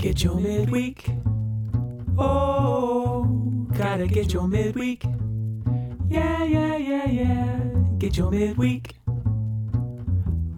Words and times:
Get 0.00 0.24
your 0.24 0.36
midweek. 0.36 1.10
Oh, 2.16 3.24
gotta 3.76 4.06
get 4.06 4.32
your 4.32 4.48
midweek. 4.48 5.04
Yeah, 6.08 6.42
yeah, 6.44 6.76
yeah, 6.78 7.06
yeah. 7.06 7.60
Get 7.98 8.16
your 8.16 8.30
midweek. 8.30 8.94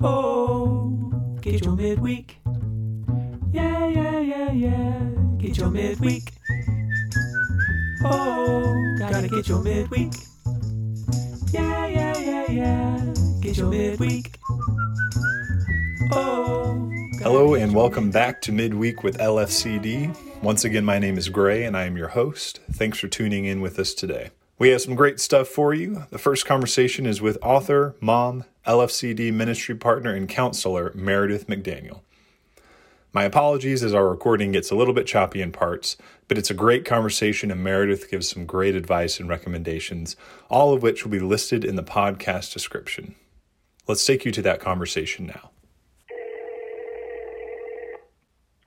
Oh, 0.00 1.12
get 1.40 1.64
your 1.64 1.74
midweek. 1.74 2.36
Yeah, 3.52 3.88
yeah, 3.88 4.20
yeah, 4.20 4.52
yeah. 4.52 5.00
Get 5.38 5.58
your 5.58 5.70
midweek. 5.70 6.30
Oh, 8.04 8.96
gotta 9.00 9.26
get 9.26 9.48
your 9.48 9.60
midweek. 9.60 10.12
Yeah, 11.50 11.86
yeah, 11.88 12.18
yeah, 12.18 12.46
yeah. 12.48 13.14
Get 13.40 13.56
your 13.56 13.70
midweek. 13.70 14.38
Oh. 16.12 16.71
Hello 17.22 17.54
and 17.54 17.72
welcome 17.72 18.10
back 18.10 18.40
to 18.40 18.50
Midweek 18.50 19.04
with 19.04 19.18
LFCD. 19.18 20.42
Once 20.42 20.64
again, 20.64 20.84
my 20.84 20.98
name 20.98 21.16
is 21.16 21.28
Gray 21.28 21.62
and 21.62 21.76
I 21.76 21.84
am 21.84 21.96
your 21.96 22.08
host. 22.08 22.58
Thanks 22.72 22.98
for 22.98 23.06
tuning 23.06 23.44
in 23.44 23.60
with 23.60 23.78
us 23.78 23.94
today. 23.94 24.30
We 24.58 24.70
have 24.70 24.80
some 24.80 24.96
great 24.96 25.20
stuff 25.20 25.46
for 25.46 25.72
you. 25.72 26.06
The 26.10 26.18
first 26.18 26.44
conversation 26.44 27.06
is 27.06 27.22
with 27.22 27.38
author, 27.40 27.94
mom, 28.00 28.42
LFCD 28.66 29.32
ministry 29.32 29.76
partner, 29.76 30.12
and 30.12 30.28
counselor 30.28 30.90
Meredith 30.96 31.46
McDaniel. 31.46 32.00
My 33.12 33.22
apologies 33.22 33.84
as 33.84 33.94
our 33.94 34.08
recording 34.08 34.50
gets 34.50 34.72
a 34.72 34.76
little 34.76 34.92
bit 34.92 35.06
choppy 35.06 35.40
in 35.42 35.52
parts, 35.52 35.96
but 36.26 36.38
it's 36.38 36.50
a 36.50 36.54
great 36.54 36.84
conversation 36.84 37.52
and 37.52 37.62
Meredith 37.62 38.10
gives 38.10 38.28
some 38.28 38.46
great 38.46 38.74
advice 38.74 39.20
and 39.20 39.28
recommendations, 39.28 40.16
all 40.50 40.74
of 40.74 40.82
which 40.82 41.04
will 41.04 41.12
be 41.12 41.20
listed 41.20 41.64
in 41.64 41.76
the 41.76 41.84
podcast 41.84 42.52
description. 42.52 43.14
Let's 43.86 44.04
take 44.04 44.24
you 44.24 44.32
to 44.32 44.42
that 44.42 44.58
conversation 44.58 45.28
now. 45.28 45.51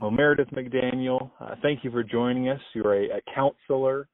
Well, 0.05 0.11
Meredith 0.11 0.49
McDaniel, 0.51 1.31
uh, 1.39 1.55
thank 1.63 1.83
you 1.83 1.89
for 1.89 2.03
joining 2.03 2.47
us. 2.47 2.59
You're 2.75 2.93
a, 2.93 3.17
a 3.17 3.21
counselor, 3.33 4.07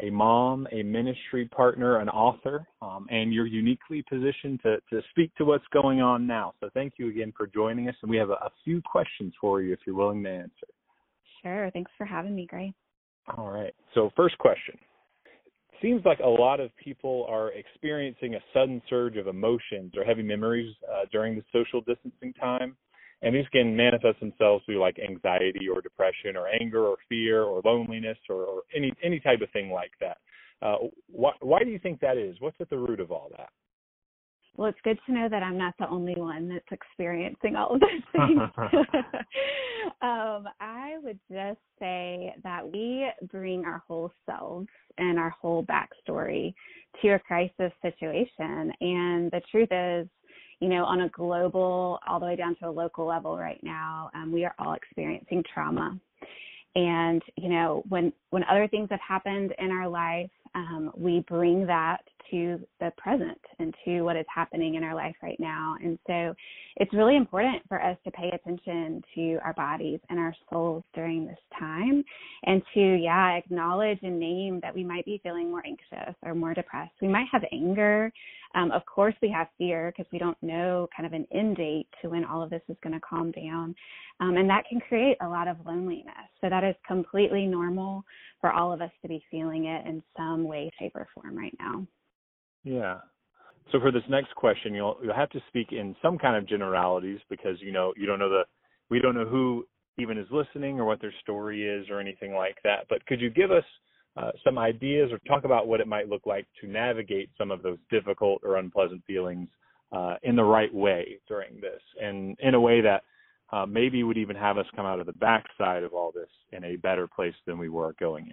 a 0.00 0.08
mom, 0.08 0.66
a 0.72 0.82
ministry 0.82 1.50
partner, 1.54 1.98
an 1.98 2.08
author, 2.08 2.66
um, 2.80 3.06
and 3.10 3.30
you're 3.30 3.44
uniquely 3.44 4.02
positioned 4.08 4.60
to, 4.62 4.78
to 4.88 5.02
speak 5.10 5.34
to 5.34 5.44
what's 5.44 5.66
going 5.70 6.00
on 6.00 6.26
now. 6.26 6.54
So 6.60 6.70
thank 6.72 6.94
you 6.96 7.10
again 7.10 7.30
for 7.36 7.46
joining 7.46 7.90
us. 7.90 7.94
And 8.00 8.10
we 8.10 8.16
have 8.16 8.30
a, 8.30 8.40
a 8.40 8.50
few 8.64 8.80
questions 8.90 9.34
for 9.38 9.60
you 9.60 9.74
if 9.74 9.80
you're 9.86 9.94
willing 9.94 10.22
to 10.22 10.30
answer. 10.30 10.66
Sure. 11.42 11.70
Thanks 11.72 11.90
for 11.98 12.06
having 12.06 12.34
me, 12.34 12.46
Gray. 12.46 12.72
All 13.36 13.50
right. 13.50 13.74
So, 13.92 14.12
first 14.16 14.38
question. 14.38 14.78
Seems 15.82 16.00
like 16.06 16.20
a 16.20 16.26
lot 16.26 16.58
of 16.58 16.74
people 16.82 17.26
are 17.28 17.52
experiencing 17.52 18.34
a 18.34 18.40
sudden 18.54 18.80
surge 18.88 19.18
of 19.18 19.26
emotions 19.26 19.92
or 19.94 20.04
heavy 20.04 20.22
memories 20.22 20.74
uh, 20.90 21.04
during 21.12 21.36
the 21.36 21.44
social 21.52 21.82
distancing 21.82 22.32
time. 22.40 22.78
And 23.24 23.34
these 23.34 23.48
can 23.52 23.74
manifest 23.74 24.20
themselves 24.20 24.64
through 24.66 24.80
like 24.80 24.98
anxiety 24.98 25.66
or 25.66 25.80
depression 25.80 26.36
or 26.36 26.46
anger 26.48 26.84
or 26.84 26.96
fear 27.08 27.42
or 27.42 27.62
loneliness 27.64 28.18
or, 28.28 28.44
or 28.44 28.62
any 28.76 28.92
any 29.02 29.18
type 29.18 29.40
of 29.40 29.50
thing 29.50 29.70
like 29.70 29.92
that. 30.00 30.18
Uh, 30.60 30.76
why, 31.08 31.32
why 31.40 31.64
do 31.64 31.70
you 31.70 31.78
think 31.78 32.00
that 32.00 32.18
is? 32.18 32.36
What's 32.40 32.60
at 32.60 32.68
the 32.68 32.76
root 32.76 33.00
of 33.00 33.10
all 33.10 33.30
that? 33.36 33.48
Well, 34.56 34.68
it's 34.68 34.78
good 34.84 34.98
to 35.06 35.12
know 35.12 35.28
that 35.28 35.42
I'm 35.42 35.58
not 35.58 35.74
the 35.78 35.88
only 35.88 36.14
one 36.14 36.48
that's 36.48 36.64
experiencing 36.70 37.56
all 37.56 37.74
of 37.74 37.80
those 37.80 37.90
things. 38.12 38.40
um, 40.02 40.44
I 40.60 40.96
would 41.02 41.18
just 41.30 41.58
say 41.78 42.34
that 42.44 42.70
we 42.70 43.08
bring 43.30 43.64
our 43.64 43.82
whole 43.88 44.12
selves 44.26 44.68
and 44.98 45.18
our 45.18 45.30
whole 45.30 45.64
backstory 45.64 46.54
to 47.02 47.08
a 47.08 47.18
crisis 47.18 47.72
situation. 47.82 48.72
And 48.80 49.30
the 49.32 49.40
truth 49.50 49.70
is, 49.72 50.08
you 50.64 50.70
know, 50.70 50.86
on 50.86 51.02
a 51.02 51.10
global, 51.10 51.98
all 52.08 52.18
the 52.18 52.24
way 52.24 52.36
down 52.36 52.56
to 52.56 52.70
a 52.70 52.70
local 52.70 53.04
level 53.04 53.36
right 53.36 53.62
now, 53.62 54.10
um, 54.14 54.32
we 54.32 54.46
are 54.46 54.54
all 54.58 54.72
experiencing 54.72 55.44
trauma. 55.52 55.94
And 56.74 57.22
you 57.36 57.50
know, 57.50 57.84
when 57.90 58.14
when 58.30 58.44
other 58.44 58.66
things 58.66 58.88
have 58.90 59.00
happened 59.06 59.54
in 59.58 59.70
our 59.70 59.86
life, 59.86 60.30
um, 60.54 60.90
we 60.96 61.20
bring 61.28 61.66
that 61.66 61.98
to 62.30 62.60
the 62.80 62.92
present 62.96 63.40
and 63.58 63.74
to 63.84 64.02
what 64.02 64.16
is 64.16 64.26
happening 64.34 64.74
in 64.74 64.84
our 64.84 64.94
life 64.94 65.16
right 65.22 65.38
now. 65.38 65.76
And 65.82 65.98
so, 66.06 66.34
it's 66.76 66.92
really 66.92 67.16
important 67.16 67.62
for 67.68 67.80
us 67.82 67.96
to 68.04 68.10
pay 68.10 68.30
attention 68.30 69.02
to 69.14 69.38
our 69.44 69.52
bodies 69.54 70.00
and 70.10 70.18
our 70.18 70.34
souls 70.50 70.82
during 70.94 71.26
this 71.26 71.38
time, 71.58 72.04
and 72.44 72.62
to 72.74 72.96
yeah, 72.96 73.36
acknowledge 73.36 73.98
and 74.02 74.18
name 74.18 74.60
that 74.62 74.74
we 74.74 74.82
might 74.82 75.04
be 75.04 75.20
feeling 75.22 75.50
more 75.50 75.62
anxious 75.64 76.14
or 76.22 76.34
more 76.34 76.54
depressed. 76.54 76.94
We 77.00 77.08
might 77.08 77.26
have 77.30 77.42
anger. 77.52 78.12
Um, 78.54 78.70
of 78.70 78.86
course, 78.86 79.14
we 79.20 79.30
have 79.30 79.48
fear 79.58 79.92
because 79.96 80.10
we 80.12 80.18
don't 80.18 80.40
know 80.42 80.88
kind 80.96 81.06
of 81.06 81.12
an 81.12 81.26
end 81.32 81.56
date 81.56 81.88
to 82.02 82.10
when 82.10 82.24
all 82.24 82.42
of 82.42 82.50
this 82.50 82.62
is 82.68 82.76
going 82.82 82.94
to 82.94 83.00
calm 83.00 83.32
down. 83.32 83.74
Um, 84.20 84.36
and 84.36 84.48
that 84.48 84.64
can 84.68 84.80
create 84.80 85.16
a 85.22 85.28
lot 85.28 85.48
of 85.48 85.56
loneliness. 85.66 86.14
So 86.40 86.48
that 86.48 86.62
is 86.62 86.76
completely 86.86 87.46
normal 87.46 88.04
for 88.40 88.52
all 88.52 88.72
of 88.72 88.80
us 88.80 88.92
to 89.02 89.08
be 89.08 89.24
feeling 89.30 89.66
it 89.66 89.86
in 89.86 90.02
some 90.16 90.44
way, 90.44 90.70
shape, 90.78 90.92
or 90.94 91.08
form 91.14 91.36
right 91.36 91.56
now. 91.58 91.86
Yeah. 92.64 92.98
So 93.72 93.80
for 93.80 93.90
this 93.90 94.02
next 94.08 94.34
question, 94.34 94.74
you'll 94.74 94.98
you'll 95.02 95.14
have 95.14 95.30
to 95.30 95.40
speak 95.48 95.68
in 95.72 95.94
some 96.02 96.18
kind 96.18 96.36
of 96.36 96.48
generalities 96.48 97.20
because 97.30 97.56
you 97.60 97.72
know 97.72 97.92
you 97.96 98.06
don't 98.06 98.18
know 98.18 98.28
the 98.28 98.44
we 98.90 99.00
don't 99.00 99.14
know 99.14 99.26
who 99.26 99.66
even 99.98 100.18
is 100.18 100.26
listening 100.30 100.80
or 100.80 100.84
what 100.84 101.00
their 101.00 101.14
story 101.22 101.62
is 101.62 101.88
or 101.88 102.00
anything 102.00 102.34
like 102.34 102.56
that. 102.64 102.86
But 102.88 103.04
could 103.06 103.20
you 103.20 103.30
give 103.30 103.50
us 103.50 103.64
uh, 104.16 104.30
some 104.44 104.58
ideas 104.58 105.10
or 105.12 105.18
talk 105.26 105.44
about 105.44 105.66
what 105.66 105.80
it 105.80 105.86
might 105.86 106.08
look 106.08 106.26
like 106.26 106.46
to 106.60 106.66
navigate 106.66 107.30
some 107.38 107.50
of 107.50 107.62
those 107.62 107.78
difficult 107.90 108.40
or 108.44 108.56
unpleasant 108.56 109.02
feelings 109.06 109.48
uh, 109.92 110.16
in 110.22 110.36
the 110.36 110.44
right 110.44 110.72
way 110.72 111.18
during 111.28 111.60
this, 111.60 111.80
and 112.00 112.36
in 112.40 112.54
a 112.54 112.60
way 112.60 112.80
that 112.80 113.02
uh, 113.52 113.66
maybe 113.66 114.02
would 114.02 114.18
even 114.18 114.36
have 114.36 114.58
us 114.58 114.66
come 114.74 114.86
out 114.86 115.00
of 115.00 115.06
the 115.06 115.12
backside 115.14 115.84
of 115.84 115.92
all 115.92 116.12
this 116.12 116.30
in 116.52 116.64
a 116.64 116.76
better 116.76 117.06
place 117.06 117.34
than 117.46 117.58
we 117.58 117.68
were 117.68 117.94
going 118.00 118.26
in. 118.26 118.32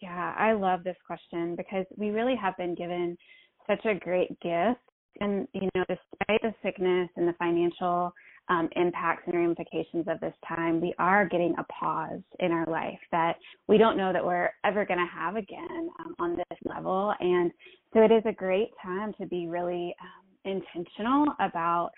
Yeah, 0.00 0.34
I 0.38 0.52
love 0.52 0.84
this 0.84 0.96
question 1.06 1.56
because 1.56 1.84
we 1.96 2.10
really 2.10 2.36
have 2.36 2.56
been 2.56 2.74
given 2.74 3.16
such 3.66 3.84
a 3.84 3.94
great 3.94 4.28
gift. 4.40 4.80
And, 5.20 5.48
you 5.52 5.68
know, 5.74 5.84
despite 5.88 6.40
the 6.42 6.54
sickness 6.62 7.08
and 7.16 7.26
the 7.26 7.34
financial 7.38 8.12
um, 8.48 8.68
impacts 8.76 9.24
and 9.26 9.34
ramifications 9.34 10.06
of 10.06 10.20
this 10.20 10.34
time, 10.46 10.80
we 10.80 10.94
are 10.98 11.28
getting 11.28 11.54
a 11.58 11.64
pause 11.64 12.22
in 12.38 12.52
our 12.52 12.66
life 12.66 13.00
that 13.10 13.34
we 13.66 13.78
don't 13.78 13.96
know 13.96 14.12
that 14.12 14.24
we're 14.24 14.50
ever 14.64 14.86
going 14.86 15.00
to 15.00 15.12
have 15.12 15.34
again 15.34 15.90
um, 16.00 16.14
on 16.20 16.36
this 16.36 16.58
level. 16.64 17.12
And 17.18 17.50
so 17.92 18.00
it 18.00 18.12
is 18.12 18.22
a 18.26 18.32
great 18.32 18.70
time 18.80 19.12
to 19.20 19.26
be 19.26 19.48
really 19.48 19.94
um, 20.00 20.28
intentional 20.44 21.26
about 21.40 21.90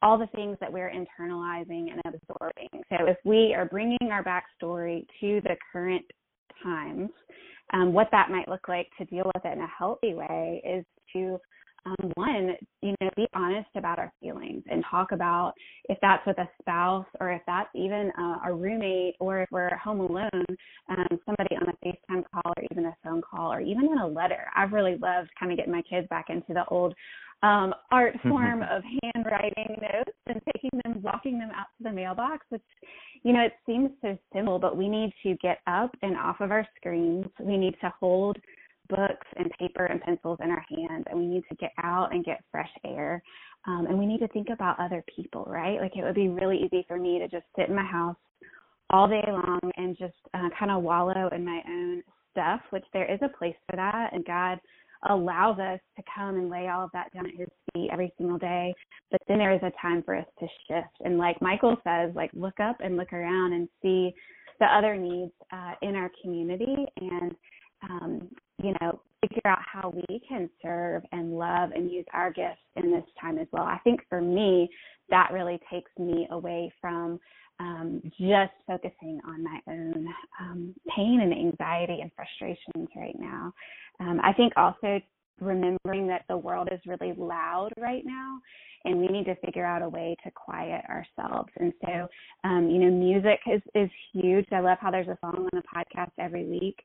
all 0.00 0.18
the 0.18 0.26
things 0.34 0.56
that 0.60 0.72
we're 0.72 0.90
internalizing 0.90 1.92
and 1.92 2.00
absorbing. 2.04 2.68
So 2.88 3.06
if 3.06 3.18
we 3.24 3.54
are 3.54 3.66
bringing 3.66 4.10
our 4.10 4.24
backstory 4.24 5.06
to 5.20 5.40
the 5.44 5.56
current 5.72 6.04
times, 6.62 7.10
um, 7.72 7.92
what 7.92 8.08
that 8.12 8.30
might 8.30 8.48
look 8.48 8.68
like 8.68 8.88
to 8.98 9.04
deal 9.04 9.30
with 9.34 9.44
it 9.44 9.52
in 9.52 9.60
a 9.60 9.66
healthy 9.78 10.14
way 10.14 10.62
is 10.64 10.84
to 11.14 11.38
um, 11.84 12.12
one, 12.14 12.54
you 12.80 12.94
know, 13.00 13.10
be 13.16 13.26
honest 13.34 13.68
about 13.74 13.98
our 13.98 14.12
feelings 14.20 14.62
and 14.70 14.84
talk 14.88 15.12
about 15.12 15.52
if 15.88 15.98
that's 16.00 16.24
with 16.26 16.38
a 16.38 16.48
spouse 16.60 17.06
or 17.20 17.32
if 17.32 17.42
that's 17.46 17.68
even 17.74 18.12
a, 18.16 18.50
a 18.50 18.54
roommate 18.54 19.16
or 19.18 19.42
if 19.42 19.48
we're 19.50 19.76
home 19.76 20.00
alone, 20.00 20.44
um, 20.88 21.06
somebody 21.26 21.56
on 21.56 21.68
a 21.68 21.86
FaceTime 21.86 22.24
call 22.32 22.52
or 22.56 22.64
even 22.70 22.86
a 22.86 22.96
phone 23.02 23.20
call 23.20 23.52
or 23.52 23.60
even 23.60 23.86
in 23.86 23.98
a 23.98 24.06
letter. 24.06 24.46
I've 24.54 24.72
really 24.72 24.96
loved 24.96 25.30
kind 25.38 25.50
of 25.50 25.58
getting 25.58 25.72
my 25.72 25.82
kids 25.82 26.06
back 26.08 26.26
into 26.28 26.52
the 26.52 26.64
old 26.66 26.94
um, 27.42 27.74
art 27.90 28.14
form 28.28 28.62
of 28.62 28.82
handwriting 29.02 29.76
notes 29.80 30.16
and 30.28 30.40
taking 30.52 30.70
them, 30.84 31.02
walking 31.02 31.38
them 31.38 31.50
out 31.50 31.66
to 31.78 31.84
the 31.84 31.92
mailbox, 31.92 32.46
which, 32.50 32.62
you 33.22 33.32
know, 33.32 33.42
it 33.42 33.52
seems 33.66 33.90
so 34.00 34.18
simple, 34.34 34.58
but 34.58 34.76
we 34.76 34.88
need 34.88 35.12
to 35.22 35.36
get 35.42 35.58
up 35.66 35.94
and 36.02 36.16
off 36.16 36.40
of 36.40 36.50
our 36.50 36.66
screens. 36.76 37.26
We 37.40 37.56
need 37.56 37.76
to 37.80 37.92
hold 38.00 38.36
books 38.88 39.26
and 39.36 39.50
paper 39.58 39.86
and 39.86 40.00
pencils 40.00 40.38
in 40.42 40.50
our 40.50 40.64
hands 40.68 41.04
and 41.08 41.18
we 41.18 41.26
need 41.26 41.44
to 41.48 41.54
get 41.56 41.72
out 41.82 42.12
and 42.12 42.24
get 42.24 42.42
fresh 42.50 42.70
air 42.84 43.22
um, 43.66 43.86
and 43.88 43.98
we 43.98 44.06
need 44.06 44.18
to 44.18 44.28
think 44.28 44.48
about 44.52 44.78
other 44.78 45.04
people 45.14 45.44
right 45.48 45.80
like 45.80 45.96
it 45.96 46.02
would 46.02 46.14
be 46.14 46.28
really 46.28 46.58
easy 46.58 46.84
for 46.86 46.98
me 46.98 47.18
to 47.18 47.28
just 47.28 47.44
sit 47.56 47.68
in 47.68 47.74
my 47.74 47.84
house 47.84 48.16
all 48.90 49.08
day 49.08 49.22
long 49.28 49.60
and 49.76 49.96
just 49.96 50.14
uh, 50.34 50.48
kind 50.58 50.70
of 50.70 50.82
wallow 50.82 51.28
in 51.28 51.44
my 51.44 51.60
own 51.68 52.02
stuff 52.32 52.60
which 52.70 52.84
there 52.92 53.10
is 53.10 53.20
a 53.22 53.38
place 53.38 53.54
for 53.70 53.76
that 53.76 54.10
and 54.12 54.24
god 54.24 54.58
allows 55.08 55.58
us 55.58 55.80
to 55.96 56.02
come 56.14 56.36
and 56.36 56.48
lay 56.48 56.68
all 56.68 56.84
of 56.84 56.90
that 56.92 57.12
down 57.12 57.26
at 57.26 57.34
his 57.34 57.48
feet 57.72 57.90
every 57.92 58.12
single 58.18 58.38
day 58.38 58.74
but 59.10 59.20
then 59.28 59.38
there 59.38 59.54
is 59.54 59.62
a 59.62 59.72
time 59.80 60.02
for 60.02 60.16
us 60.16 60.26
to 60.38 60.46
shift 60.68 60.94
and 61.04 61.18
like 61.18 61.40
michael 61.40 61.76
says 61.84 62.10
like 62.14 62.30
look 62.34 62.58
up 62.60 62.76
and 62.80 62.96
look 62.96 63.12
around 63.12 63.52
and 63.52 63.68
see 63.82 64.12
the 64.60 64.66
other 64.66 64.96
needs 64.96 65.32
uh, 65.52 65.72
in 65.82 65.96
our 65.96 66.10
community 66.22 66.86
and 66.98 67.34
um, 67.88 68.28
you 68.62 68.74
know, 68.80 69.00
figure 69.20 69.42
out 69.46 69.58
how 69.60 69.92
we 70.08 70.20
can 70.28 70.48
serve 70.62 71.02
and 71.12 71.36
love 71.36 71.70
and 71.74 71.90
use 71.90 72.04
our 72.12 72.32
gifts 72.32 72.60
in 72.76 72.90
this 72.90 73.04
time 73.20 73.38
as 73.38 73.46
well. 73.52 73.64
I 73.64 73.78
think 73.84 74.00
for 74.08 74.20
me, 74.20 74.68
that 75.10 75.30
really 75.32 75.60
takes 75.70 75.90
me 75.98 76.26
away 76.30 76.72
from 76.80 77.18
um, 77.62 78.02
just 78.18 78.52
focusing 78.66 79.20
on 79.26 79.44
my 79.44 79.60
own 79.68 80.06
um, 80.40 80.74
pain 80.94 81.20
and 81.22 81.32
anxiety 81.32 82.00
and 82.00 82.10
frustrations 82.16 82.88
right 82.96 83.16
now. 83.18 83.52
Um, 84.00 84.20
I 84.22 84.32
think 84.32 84.52
also 84.56 85.00
remembering 85.40 86.06
that 86.08 86.24
the 86.28 86.36
world 86.36 86.68
is 86.72 86.80
really 86.86 87.12
loud 87.16 87.70
right 87.78 88.02
now 88.04 88.38
and 88.84 88.98
we 88.98 89.06
need 89.06 89.24
to 89.26 89.36
figure 89.36 89.64
out 89.64 89.82
a 89.82 89.88
way 89.88 90.16
to 90.24 90.30
quiet 90.32 90.82
ourselves. 90.88 91.50
And 91.58 91.72
so, 91.84 92.08
um, 92.44 92.68
you 92.68 92.78
know, 92.78 92.90
music 92.90 93.38
is, 93.46 93.62
is 93.74 93.90
huge. 94.12 94.46
I 94.50 94.60
love 94.60 94.78
how 94.80 94.90
there's 94.90 95.08
a 95.08 95.18
song 95.20 95.36
on 95.36 95.48
the 95.52 95.62
podcast 95.62 96.10
every 96.18 96.44
week. 96.44 96.78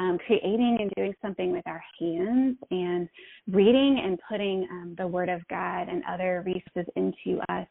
Um, 0.00 0.18
creating 0.26 0.78
and 0.80 0.90
doing 0.96 1.14
something 1.22 1.52
with 1.52 1.64
our 1.68 1.82
hands 2.00 2.56
and 2.72 3.08
reading 3.46 4.02
and 4.04 4.18
putting 4.28 4.66
um, 4.68 4.94
the 4.98 5.06
Word 5.06 5.28
of 5.28 5.46
God 5.46 5.88
and 5.88 6.02
other 6.10 6.42
resources 6.44 6.92
into 6.96 7.40
us 7.48 7.68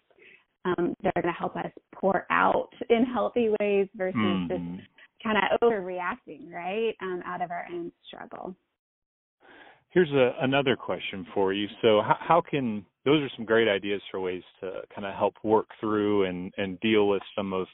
um, 0.65 0.95
that 1.03 1.13
are 1.15 1.21
going 1.21 1.33
to 1.33 1.39
help 1.39 1.55
us 1.55 1.71
pour 1.93 2.25
out 2.29 2.69
in 2.89 3.05
healthy 3.05 3.49
ways 3.59 3.87
versus 3.95 4.15
mm-hmm. 4.17 4.75
just 4.75 4.87
kind 5.23 5.37
of 5.37 5.59
overreacting, 5.61 6.51
right, 6.51 6.93
um, 7.01 7.21
out 7.25 7.41
of 7.41 7.51
our 7.51 7.65
own 7.71 7.91
struggle. 8.07 8.55
Here's 9.89 10.11
a, 10.11 10.31
another 10.41 10.75
question 10.75 11.25
for 11.33 11.53
you. 11.53 11.67
So, 11.81 12.01
how, 12.01 12.17
how, 12.19 12.41
can 12.41 12.85
those 13.05 13.21
are 13.21 13.29
some 13.37 13.45
great 13.45 13.67
ideas 13.67 14.01
for 14.09 14.19
ways 14.19 14.43
to 14.59 14.81
kind 14.93 15.05
of 15.05 15.13
help 15.13 15.35
work 15.43 15.67
through 15.79 16.25
and, 16.25 16.51
and 16.57 16.79
deal 16.79 17.07
with 17.07 17.21
some 17.35 17.53
of 17.53 17.67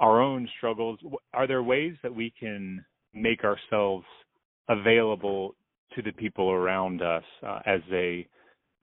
our 0.00 0.20
own 0.20 0.48
struggles? 0.58 0.98
Are 1.32 1.46
there 1.46 1.62
ways 1.62 1.94
that 2.02 2.14
we 2.14 2.32
can 2.38 2.84
make 3.14 3.44
ourselves 3.44 4.04
available 4.68 5.54
to 5.94 6.02
the 6.02 6.12
people 6.12 6.50
around 6.50 7.02
us 7.02 7.22
uh, 7.46 7.60
as 7.66 7.80
they 7.88 8.26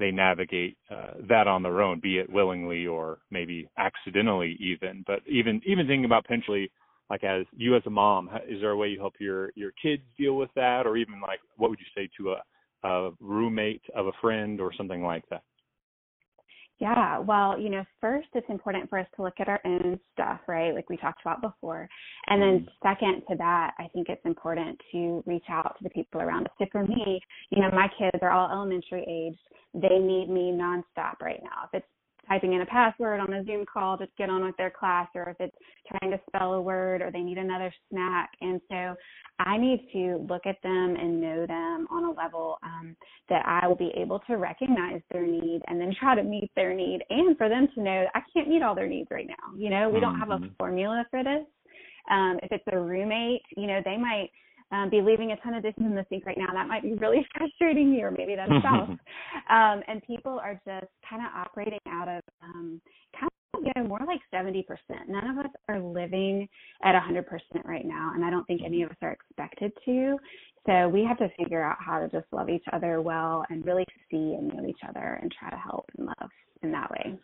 they 0.01 0.11
navigate 0.11 0.77
uh, 0.89 1.13
that 1.29 1.47
on 1.47 1.63
their 1.63 1.81
own, 1.81 1.99
be 1.99 2.17
it 2.17 2.29
willingly 2.31 2.87
or 2.87 3.19
maybe 3.31 3.69
accidentally, 3.77 4.57
even? 4.59 5.03
But 5.07 5.19
even 5.27 5.61
even 5.65 5.87
thinking 5.87 6.05
about 6.05 6.23
potentially 6.25 6.71
like 7.09 7.23
as 7.23 7.45
you 7.55 7.75
as 7.75 7.83
a 7.85 7.89
mom, 7.89 8.29
is 8.47 8.61
there 8.61 8.71
a 8.71 8.77
way 8.77 8.87
you 8.89 8.99
help 8.99 9.13
your 9.19 9.51
your 9.55 9.71
kids 9.81 10.03
deal 10.17 10.35
with 10.35 10.49
that, 10.55 10.85
or 10.85 10.97
even 10.97 11.21
like 11.21 11.39
what 11.57 11.69
would 11.69 11.79
you 11.79 11.85
say 11.95 12.09
to 12.17 12.31
a 12.33 12.41
a 12.83 13.11
roommate 13.19 13.83
of 13.95 14.07
a 14.07 14.11
friend 14.21 14.59
or 14.59 14.73
something 14.75 15.03
like 15.03 15.23
that? 15.29 15.43
Yeah, 16.81 17.19
well, 17.19 17.59
you 17.59 17.69
know, 17.69 17.83
first 18.01 18.29
it's 18.33 18.49
important 18.49 18.89
for 18.89 18.97
us 18.97 19.05
to 19.15 19.21
look 19.21 19.35
at 19.39 19.47
our 19.47 19.61
own 19.65 19.99
stuff, 20.13 20.39
right? 20.47 20.73
Like 20.73 20.89
we 20.89 20.97
talked 20.97 21.21
about 21.21 21.39
before. 21.39 21.87
And 22.25 22.41
then 22.41 22.65
mm-hmm. 22.65 22.89
second 22.89 23.21
to 23.29 23.37
that, 23.37 23.75
I 23.77 23.87
think 23.93 24.09
it's 24.09 24.25
important 24.25 24.81
to 24.91 25.23
reach 25.27 25.45
out 25.47 25.75
to 25.77 25.83
the 25.83 25.91
people 25.91 26.21
around 26.21 26.47
us. 26.47 26.53
So 26.57 26.65
for 26.71 26.83
me, 26.83 27.21
you 27.51 27.61
know, 27.61 27.69
my 27.71 27.87
kids 27.99 28.17
are 28.23 28.31
all 28.31 28.51
elementary 28.51 29.03
aged. 29.07 29.37
They 29.75 29.99
need 29.99 30.27
me 30.27 30.51
nonstop 30.51 31.21
right 31.21 31.39
now. 31.43 31.69
If 31.71 31.83
it's 31.83 31.87
typing 32.31 32.53
in 32.53 32.61
a 32.61 32.65
password 32.65 33.19
on 33.19 33.33
a 33.33 33.43
Zoom 33.43 33.65
call 33.65 33.97
to 33.97 34.07
get 34.17 34.29
on 34.29 34.45
with 34.45 34.55
their 34.57 34.69
class, 34.69 35.07
or 35.15 35.29
if 35.29 35.35
it's 35.39 35.55
trying 35.89 36.11
to 36.11 36.19
spell 36.27 36.53
a 36.53 36.61
word, 36.61 37.01
or 37.01 37.11
they 37.11 37.19
need 37.19 37.37
another 37.37 37.73
snack. 37.89 38.29
And 38.39 38.61
so 38.69 38.95
I 39.39 39.57
need 39.57 39.87
to 39.91 40.25
look 40.29 40.45
at 40.45 40.55
them 40.63 40.95
and 40.95 41.19
know 41.19 41.45
them 41.45 41.87
on 41.91 42.05
a 42.05 42.11
level 42.11 42.57
um, 42.63 42.95
that 43.29 43.43
I 43.45 43.67
will 43.67 43.75
be 43.75 43.91
able 43.97 44.19
to 44.27 44.35
recognize 44.35 45.01
their 45.11 45.27
need 45.27 45.61
and 45.67 45.79
then 45.79 45.93
try 45.99 46.15
to 46.15 46.23
meet 46.23 46.49
their 46.55 46.73
need, 46.73 47.01
and 47.09 47.37
for 47.37 47.49
them 47.49 47.67
to 47.75 47.81
know 47.81 48.05
I 48.15 48.21
can't 48.33 48.47
meet 48.47 48.63
all 48.63 48.75
their 48.75 48.87
needs 48.87 49.09
right 49.11 49.27
now. 49.27 49.57
You 49.57 49.69
know, 49.69 49.89
we 49.89 49.95
mm-hmm. 49.95 50.01
don't 50.01 50.19
have 50.19 50.29
a 50.29 50.37
mm-hmm. 50.37 50.53
formula 50.57 51.05
for 51.11 51.23
this. 51.23 51.45
Um, 52.09 52.39
if 52.43 52.51
it's 52.51 52.63
a 52.71 52.79
roommate, 52.79 53.41
you 53.57 53.67
know, 53.67 53.81
they 53.83 53.97
might 53.97 54.29
um, 54.71 54.89
be 54.89 55.01
leaving 55.01 55.31
a 55.31 55.37
ton 55.37 55.53
of 55.53 55.63
dishes 55.63 55.83
in 55.83 55.95
the 55.95 56.05
sink 56.09 56.25
right 56.25 56.37
now. 56.37 56.53
That 56.53 56.67
might 56.67 56.83
be 56.83 56.93
really 56.93 57.25
frustrating 57.37 57.93
you, 57.93 58.05
or 58.05 58.11
maybe 58.11 58.35
that's 58.35 58.51
spouse. 58.59 58.89
um, 59.49 59.83
and 59.87 60.01
people 60.05 60.39
are 60.39 60.55
just 60.65 60.91
kind 61.07 61.21
of 61.21 61.31
operating 61.35 61.79
out 61.87 62.07
of 62.07 62.21
um, 62.43 62.81
kind 63.19 63.29
of 63.53 63.63
you 63.63 63.71
know 63.75 63.87
more 63.87 63.99
like 64.07 64.21
seventy 64.31 64.63
percent. 64.63 65.09
None 65.09 65.29
of 65.29 65.45
us 65.45 65.51
are 65.67 65.79
living 65.79 66.47
at 66.83 66.95
a 66.95 66.99
hundred 66.99 67.27
percent 67.27 67.65
right 67.65 67.85
now, 67.85 68.11
and 68.15 68.23
I 68.23 68.29
don't 68.29 68.45
think 68.45 68.61
any 68.65 68.83
of 68.83 68.91
us 68.91 68.97
are 69.01 69.11
expected 69.11 69.71
to. 69.85 70.17
So 70.67 70.87
we 70.87 71.03
have 71.03 71.17
to 71.17 71.29
figure 71.37 71.63
out 71.63 71.77
how 71.79 71.99
to 71.99 72.07
just 72.09 72.31
love 72.31 72.49
each 72.49 72.63
other 72.71 73.01
well 73.01 73.43
and 73.49 73.65
really 73.65 73.85
see 74.11 74.35
and 74.37 74.47
know 74.47 74.65
each 74.67 74.81
other 74.87 75.19
and 75.21 75.31
try 75.31 75.49
to 75.49 75.57
help 75.57 75.85
and 75.97 76.05
love 76.07 76.29
in 76.61 76.71
that 76.71 76.91
way. 76.91 77.17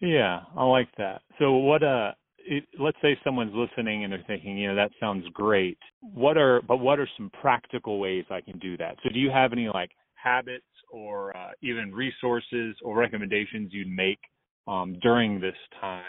Yeah, 0.00 0.40
I 0.56 0.64
like 0.64 0.88
that. 0.96 1.20
So 1.38 1.52
what 1.52 1.82
uh 1.82 2.12
it, 2.50 2.64
let's 2.80 2.96
say 3.00 3.16
someone's 3.22 3.54
listening 3.54 4.02
and 4.02 4.12
they're 4.12 4.24
thinking, 4.26 4.58
you 4.58 4.68
know, 4.68 4.74
that 4.74 4.90
sounds 4.98 5.24
great. 5.32 5.78
What 6.00 6.36
are, 6.36 6.60
but 6.66 6.78
what 6.78 6.98
are 6.98 7.08
some 7.16 7.30
practical 7.40 8.00
ways 8.00 8.24
I 8.28 8.40
can 8.40 8.58
do 8.58 8.76
that? 8.76 8.96
So, 9.02 9.08
do 9.08 9.20
you 9.20 9.30
have 9.30 9.52
any 9.52 9.68
like 9.68 9.92
habits 10.14 10.64
or 10.92 11.34
uh, 11.36 11.50
even 11.62 11.94
resources 11.94 12.74
or 12.82 12.96
recommendations 12.96 13.70
you'd 13.72 13.88
make 13.88 14.18
um, 14.66 14.98
during 15.00 15.40
this 15.40 15.54
time, 15.80 16.02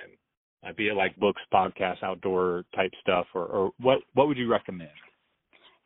uh, 0.68 0.74
be 0.76 0.88
it 0.88 0.96
like 0.96 1.16
books, 1.18 1.42
podcasts, 1.54 2.04
outdoor 2.04 2.66
type 2.76 2.92
stuff, 3.00 3.28
or, 3.36 3.46
or 3.46 3.72
what 3.80 4.00
what 4.16 4.28
would 4.28 4.38
you 4.38 4.52
recommend? 4.52 4.90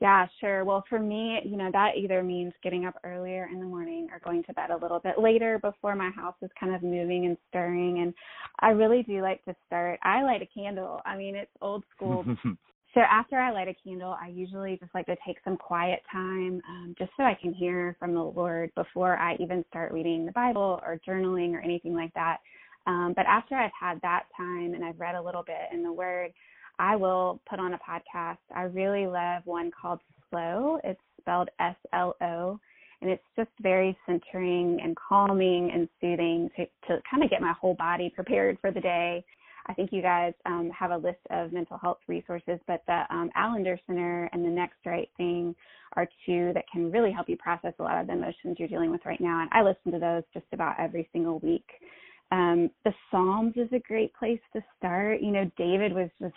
Yeah, 0.06 0.28
sure. 0.40 0.64
Well, 0.64 0.84
for 0.88 1.00
me, 1.00 1.40
you 1.44 1.58
know, 1.58 1.72
that 1.74 1.98
either 1.98 2.22
means 2.22 2.54
getting 2.62 2.86
up 2.86 2.94
earlier 3.04 3.50
in 3.52 3.60
the 3.60 3.66
morning 3.66 4.08
or 4.12 4.20
going 4.20 4.44
to 4.44 4.54
bed 4.54 4.70
a 4.70 4.78
little 4.78 5.00
bit 5.00 5.18
later 5.18 5.58
before 5.58 5.96
my 5.96 6.12
house 6.12 6.36
is 6.44 6.52
kind 6.60 6.76
of 6.76 6.84
moving 6.84 7.26
and 7.26 7.36
stirring. 7.50 8.02
And 8.04 8.14
I 8.60 8.70
really 8.70 9.02
do 9.02 9.24
like 9.24 9.44
to 9.46 9.56
start. 9.66 10.00
I 10.04 10.22
light 10.22 10.44
a 10.44 10.46
candle. 10.46 11.02
I 11.08 11.18
mean, 11.18 11.36
it's 11.36 11.50
old 11.60 11.84
school. 11.96 12.24
so 12.94 13.00
after 13.00 13.40
I 13.40 13.50
light 13.50 13.68
a 13.68 13.74
candle, 13.84 14.16
I 14.22 14.28
usually 14.28 14.78
just 14.78 14.94
like 14.94 15.08
to 15.08 15.16
take 15.26 15.38
some 15.44 15.58
quiet 15.58 16.04
time 16.12 16.62
um, 16.70 16.94
just 17.00 17.10
so 17.18 17.24
I 17.24 17.36
can 17.42 17.52
hear 17.52 17.96
from 17.98 18.14
the 18.14 18.22
Lord 18.22 18.70
before 18.76 19.18
I 19.18 19.38
even 19.40 19.66
start 19.70 19.92
reading 19.92 20.28
the 20.28 20.32
Bible 20.34 20.82
or 20.86 21.00
journaling 21.08 21.54
or 21.54 21.62
anything 21.62 21.96
like 21.96 22.14
that. 22.14 22.42
Um, 22.86 23.14
but 23.16 23.26
after 23.26 23.56
I've 23.56 23.72
had 23.80 24.00
that 24.04 24.26
time 24.38 24.76
and 24.76 24.86
I've 24.86 25.00
read 25.00 25.16
a 25.16 25.24
little 25.24 25.42
bit 25.42 25.74
in 25.74 25.82
the 25.82 25.92
Word, 25.92 26.32
I 26.80 26.96
will 26.96 27.40
put 27.50 27.60
on 27.60 27.74
a 27.74 27.80
podcast. 27.80 28.38
I 28.56 28.64
really 28.64 29.08
love 29.08 29.44
one 29.46 29.72
called 29.72 30.00
Slow. 30.30 30.80
It's 30.84 31.00
spelled 31.20 31.50
S 31.60 31.76
L 31.94 32.16
O. 32.22 32.60
And 33.02 33.12
it's 33.12 33.24
just 33.36 33.50
very 33.62 33.96
centering 34.06 34.80
and 34.82 34.96
calming 34.96 35.72
and 35.74 35.88
soothing 36.02 36.50
to, 36.56 36.66
to 36.88 37.02
kind 37.10 37.24
of 37.24 37.30
get 37.30 37.42
my 37.42 37.54
whole 37.60 37.76
body 37.76 38.12
prepared 38.16 38.58
for 38.62 38.72
the 38.72 38.80
day. 38.80 39.24
I 39.68 39.74
think 39.74 39.92
you 39.92 40.02
guys 40.02 40.34
um, 40.46 40.72
have 40.78 40.92
a 40.92 40.98
list 40.98 41.20
of 41.30 41.52
mental 41.52 41.78
health 41.78 41.98
resources, 42.08 42.60
but 42.68 42.84
the 42.88 43.04
um, 43.10 43.30
Allender 43.36 43.80
Center 43.86 44.30
and 44.32 44.46
the 44.46 44.50
Next 44.50 44.78
Right 44.86 45.10
Thing 45.18 45.56
are 45.96 46.08
two 46.26 46.52
that 46.54 46.66
can 46.72 46.92
really 46.92 47.12
help 47.12 47.28
you 47.28 47.38
process 47.38 47.74
a 47.80 47.84
lot 47.84 48.00
of 48.00 48.08
the 48.08 48.14
emotions 48.14 48.58
you're 48.58 48.68
dealing 48.68 48.92
with 48.92 49.06
right 49.06 49.22
now. 49.22 49.42
And 49.42 49.50
I 49.52 49.62
listen 49.62 49.92
to 49.92 50.00
those 50.00 50.24
just 50.34 50.46
about 50.54 50.80
every 50.80 51.10
single 51.12 51.40
week. 51.40 51.68
Um, 52.32 52.70
the 52.86 52.94
Psalms 53.10 53.54
is 53.56 53.70
a 53.72 53.80
great 53.80 54.14
place 54.14 54.40
to 54.54 54.64
start. 54.78 55.22
You 55.22 55.32
know, 55.32 55.52
David 55.58 55.94
was 55.94 56.10
just 56.20 56.34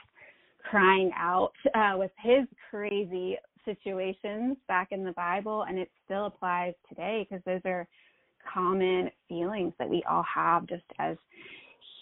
crying 0.62 1.10
out 1.16 1.52
uh, 1.74 1.94
with 1.96 2.10
his 2.22 2.46
crazy 2.70 3.36
situations 3.64 4.56
back 4.66 4.88
in 4.90 5.04
the 5.04 5.12
Bible, 5.12 5.64
and 5.68 5.78
it 5.78 5.90
still 6.04 6.26
applies 6.26 6.74
today 6.88 7.26
because 7.28 7.44
those 7.44 7.60
are 7.64 7.86
common 8.52 9.10
feelings 9.28 9.72
that 9.78 9.88
we 9.88 10.02
all 10.08 10.24
have 10.34 10.66
just 10.66 10.84
as 10.98 11.16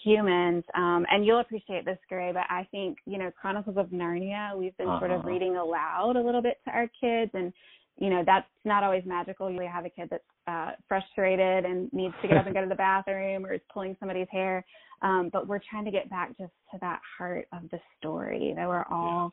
humans. 0.03 0.63
Um, 0.75 1.05
and 1.09 1.25
you'll 1.25 1.39
appreciate 1.39 1.85
this, 1.85 1.97
Gray, 2.07 2.31
but 2.31 2.43
I 2.49 2.67
think, 2.71 2.97
you 3.05 3.17
know, 3.17 3.31
Chronicles 3.39 3.77
of 3.77 3.87
Narnia, 3.87 4.57
we've 4.57 4.77
been 4.77 4.87
uh-huh. 4.87 4.99
sort 4.99 5.11
of 5.11 5.19
uh-huh. 5.19 5.29
reading 5.29 5.57
aloud 5.57 6.15
a 6.15 6.21
little 6.21 6.41
bit 6.41 6.57
to 6.65 6.71
our 6.71 6.89
kids, 6.99 7.31
and 7.33 7.51
you 7.97 8.09
know 8.09 8.23
that's 8.25 8.47
not 8.65 8.83
always 8.83 9.03
magical. 9.05 9.51
You 9.51 9.67
have 9.71 9.85
a 9.85 9.89
kid 9.89 10.09
that's 10.09 10.23
uh, 10.47 10.71
frustrated 10.87 11.65
and 11.65 11.91
needs 11.93 12.13
to 12.21 12.27
get 12.27 12.37
up 12.37 12.45
and 12.45 12.55
go 12.55 12.61
to 12.61 12.69
the 12.69 12.75
bathroom, 12.89 13.45
or 13.45 13.53
is 13.53 13.61
pulling 13.73 13.95
somebody's 13.99 14.27
hair. 14.31 14.65
Um, 15.01 15.29
but 15.31 15.47
we're 15.47 15.61
trying 15.69 15.85
to 15.85 15.91
get 15.91 16.09
back 16.09 16.29
just 16.37 16.53
to 16.71 16.77
that 16.81 16.99
heart 17.17 17.47
of 17.53 17.69
the 17.71 17.79
story 17.97 18.53
that 18.55 18.67
we're 18.67 18.85
all 18.89 19.31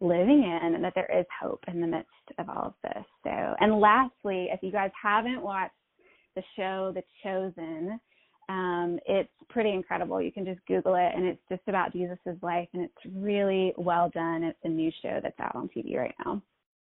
yeah. 0.00 0.08
living 0.08 0.42
in, 0.42 0.74
and 0.74 0.84
that 0.84 0.94
there 0.94 1.10
is 1.16 1.26
hope 1.40 1.62
in 1.68 1.80
the 1.80 1.86
midst 1.86 2.08
of 2.38 2.48
all 2.48 2.66
of 2.66 2.74
this. 2.82 3.04
So, 3.22 3.30
and 3.30 3.80
lastly, 3.80 4.48
if 4.50 4.60
you 4.62 4.72
guys 4.72 4.90
haven't 5.00 5.42
watched 5.42 5.74
the 6.34 6.42
show 6.56 6.92
The 6.94 7.02
Chosen, 7.22 8.00
um, 8.48 8.98
it's 9.06 9.30
pretty 9.48 9.70
incredible. 9.70 10.20
You 10.20 10.32
can 10.32 10.44
just 10.44 10.60
Google 10.66 10.94
it, 10.96 11.12
and 11.14 11.24
it's 11.24 11.40
just 11.48 11.62
about 11.66 11.92
Jesus's 11.92 12.42
life, 12.42 12.68
and 12.74 12.82
it's 12.82 13.16
really 13.16 13.72
well 13.76 14.10
done. 14.12 14.42
It's 14.42 14.58
a 14.64 14.68
new 14.68 14.90
show 15.02 15.20
that's 15.22 15.38
out 15.40 15.54
on 15.54 15.68
TV 15.74 15.96
right 15.96 16.14
now. 16.24 16.42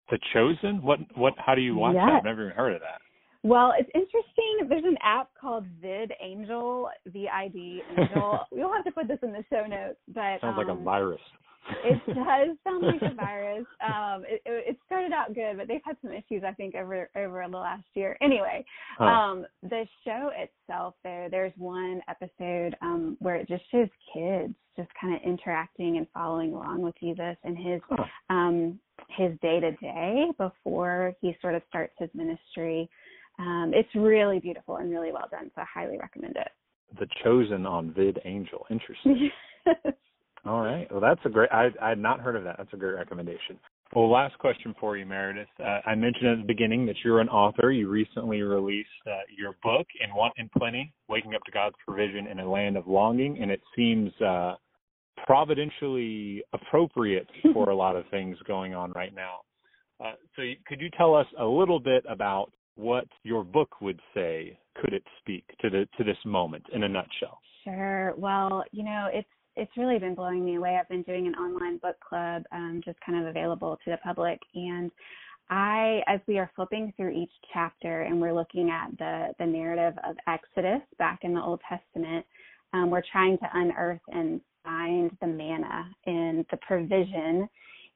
The 0.09 0.19
Chosen? 0.33 0.81
What? 0.81 0.99
What? 1.15 1.33
How 1.37 1.55
do 1.55 1.61
you 1.61 1.75
watch 1.75 1.95
yes. 1.95 2.03
that? 2.05 2.17
I've 2.17 2.23
never 2.23 2.45
even 2.45 2.55
heard 2.55 2.73
of 2.73 2.81
that. 2.81 3.01
Well, 3.43 3.73
it's 3.77 3.89
interesting. 3.95 4.69
There's 4.69 4.83
an 4.85 4.97
app 5.01 5.29
called 5.39 5.65
VidAngel, 5.83 6.85
V 7.07 7.27
I 7.27 7.47
D 7.47 7.81
Angel. 7.97 8.39
we'll 8.51 8.73
have 8.73 8.85
to 8.85 8.91
put 8.91 9.07
this 9.07 9.17
in 9.23 9.31
the 9.31 9.43
show 9.49 9.65
notes, 9.65 9.97
but 10.07 10.41
sounds 10.41 10.43
um, 10.43 10.57
like 10.57 10.67
a 10.67 10.71
um, 10.71 10.83
virus. 10.83 11.21
it 11.83 12.01
does 12.07 12.57
sound 12.63 12.85
like 12.85 13.01
a 13.01 13.15
virus. 13.15 13.65
Um, 13.83 14.23
it, 14.27 14.41
it 14.45 14.77
started 14.85 15.11
out 15.11 15.33
good, 15.33 15.57
but 15.57 15.67
they've 15.67 15.81
had 15.83 15.97
some 16.03 16.11
issues, 16.11 16.43
I 16.45 16.53
think, 16.53 16.75
over 16.75 17.09
over 17.15 17.43
the 17.49 17.57
last 17.57 17.85
year. 17.95 18.15
Anyway, 18.21 18.63
huh. 18.99 19.05
um, 19.05 19.45
the 19.63 19.87
show 20.05 20.29
itself, 20.35 20.93
though, 21.03 21.27
there's 21.31 21.53
one 21.57 22.01
episode 22.07 22.75
um, 22.81 23.17
where 23.19 23.35
it 23.35 23.47
just 23.47 23.63
shows 23.71 23.89
kids 24.13 24.53
just 24.77 24.89
kind 24.99 25.15
of 25.15 25.21
interacting 25.23 25.97
and 25.97 26.07
following 26.13 26.53
along 26.53 26.81
with 26.81 26.93
Jesus 26.99 27.35
and 27.43 27.57
his 27.57 27.81
huh. 27.89 28.03
um, 28.29 28.79
his 29.09 29.31
day 29.41 29.59
to 29.59 29.71
day 29.73 30.25
before 30.37 31.13
he 31.21 31.35
sort 31.41 31.55
of 31.55 31.61
starts 31.69 31.93
his 31.97 32.09
ministry. 32.13 32.89
Um, 33.39 33.71
it's 33.73 33.89
really 33.95 34.39
beautiful 34.39 34.77
and 34.77 34.91
really 34.91 35.11
well 35.11 35.27
done, 35.31 35.51
so 35.55 35.61
I 35.61 35.65
highly 35.73 35.97
recommend 35.97 36.35
it. 36.35 36.49
The 36.99 37.07
Chosen 37.23 37.65
on 37.65 37.91
VidAngel. 37.91 38.63
Interesting. 38.69 39.29
All 40.45 40.61
right. 40.61 40.91
Well, 40.91 41.01
that's 41.01 41.21
a 41.25 41.29
great. 41.29 41.51
I 41.51 41.69
I 41.81 41.89
had 41.89 41.99
not 41.99 42.19
heard 42.19 42.35
of 42.35 42.43
that. 42.43 42.55
That's 42.57 42.73
a 42.73 42.77
great 42.77 42.95
recommendation. 42.95 43.59
Well, 43.93 44.09
last 44.09 44.37
question 44.39 44.73
for 44.79 44.97
you, 44.97 45.05
Meredith. 45.05 45.49
Uh, 45.59 45.79
I 45.85 45.95
mentioned 45.95 46.27
at 46.27 46.37
the 46.37 46.47
beginning 46.47 46.85
that 46.85 46.95
you're 47.03 47.19
an 47.19 47.27
author. 47.27 47.71
You 47.71 47.89
recently 47.89 48.41
released 48.41 48.87
uh, 49.05 49.19
your 49.37 49.55
book, 49.61 49.85
In 50.01 50.15
Want 50.15 50.33
and 50.37 50.49
Plenty 50.53 50.93
Waking 51.09 51.35
Up 51.35 51.43
to 51.43 51.51
God's 51.51 51.75
Provision 51.85 52.27
in 52.27 52.39
a 52.39 52.49
Land 52.49 52.77
of 52.77 52.87
Longing, 52.87 53.37
and 53.41 53.51
it 53.51 53.61
seems 53.75 54.09
uh, 54.21 54.55
providentially 55.25 56.43
appropriate 56.53 57.27
for 57.53 57.69
a 57.69 57.75
lot 57.75 57.95
of 57.95 58.05
things 58.11 58.37
going 58.47 58.73
on 58.73 58.91
right 58.93 59.13
now. 59.13 59.39
Uh, 60.03 60.13
so, 60.35 60.41
you, 60.41 60.55
could 60.65 60.81
you 60.81 60.89
tell 60.97 61.13
us 61.13 61.27
a 61.39 61.45
little 61.45 61.79
bit 61.79 62.03
about 62.09 62.51
what 62.75 63.05
your 63.23 63.43
book 63.43 63.81
would 63.81 63.99
say? 64.13 64.57
Could 64.81 64.93
it 64.93 65.03
speak 65.19 65.43
to 65.61 65.69
the 65.69 65.87
to 65.97 66.03
this 66.03 66.17
moment 66.25 66.65
in 66.73 66.83
a 66.83 66.89
nutshell? 66.89 67.39
Sure. 67.63 68.15
Well, 68.17 68.63
you 68.71 68.83
know, 68.83 69.09
it's 69.13 69.27
it's 69.55 69.71
really 69.77 69.99
been 69.99 70.15
blowing 70.15 70.43
me 70.43 70.55
away. 70.55 70.77
I've 70.79 70.89
been 70.89 71.03
doing 71.03 71.27
an 71.27 71.35
online 71.35 71.77
book 71.77 71.97
club, 71.99 72.43
um, 72.51 72.81
just 72.83 72.97
kind 73.05 73.21
of 73.21 73.27
available 73.27 73.77
to 73.83 73.91
the 73.91 73.97
public, 73.97 74.39
and 74.55 74.89
I, 75.51 76.01
as 76.07 76.21
we 76.27 76.39
are 76.39 76.49
flipping 76.55 76.93
through 76.95 77.11
each 77.11 77.31
chapter 77.53 78.03
and 78.03 78.21
we're 78.21 78.33
looking 78.33 78.69
at 78.69 78.97
the 78.97 79.33
the 79.37 79.45
narrative 79.45 79.99
of 80.07 80.15
Exodus 80.27 80.81
back 80.97 81.19
in 81.23 81.33
the 81.33 81.41
Old 81.41 81.59
Testament, 81.67 82.25
um, 82.73 82.89
we're 82.89 83.03
trying 83.11 83.37
to 83.39 83.49
unearth 83.53 84.01
and 84.07 84.39
find 84.63 85.15
the 85.21 85.27
manna 85.27 85.89
and 86.05 86.45
the 86.51 86.57
provision 86.57 87.47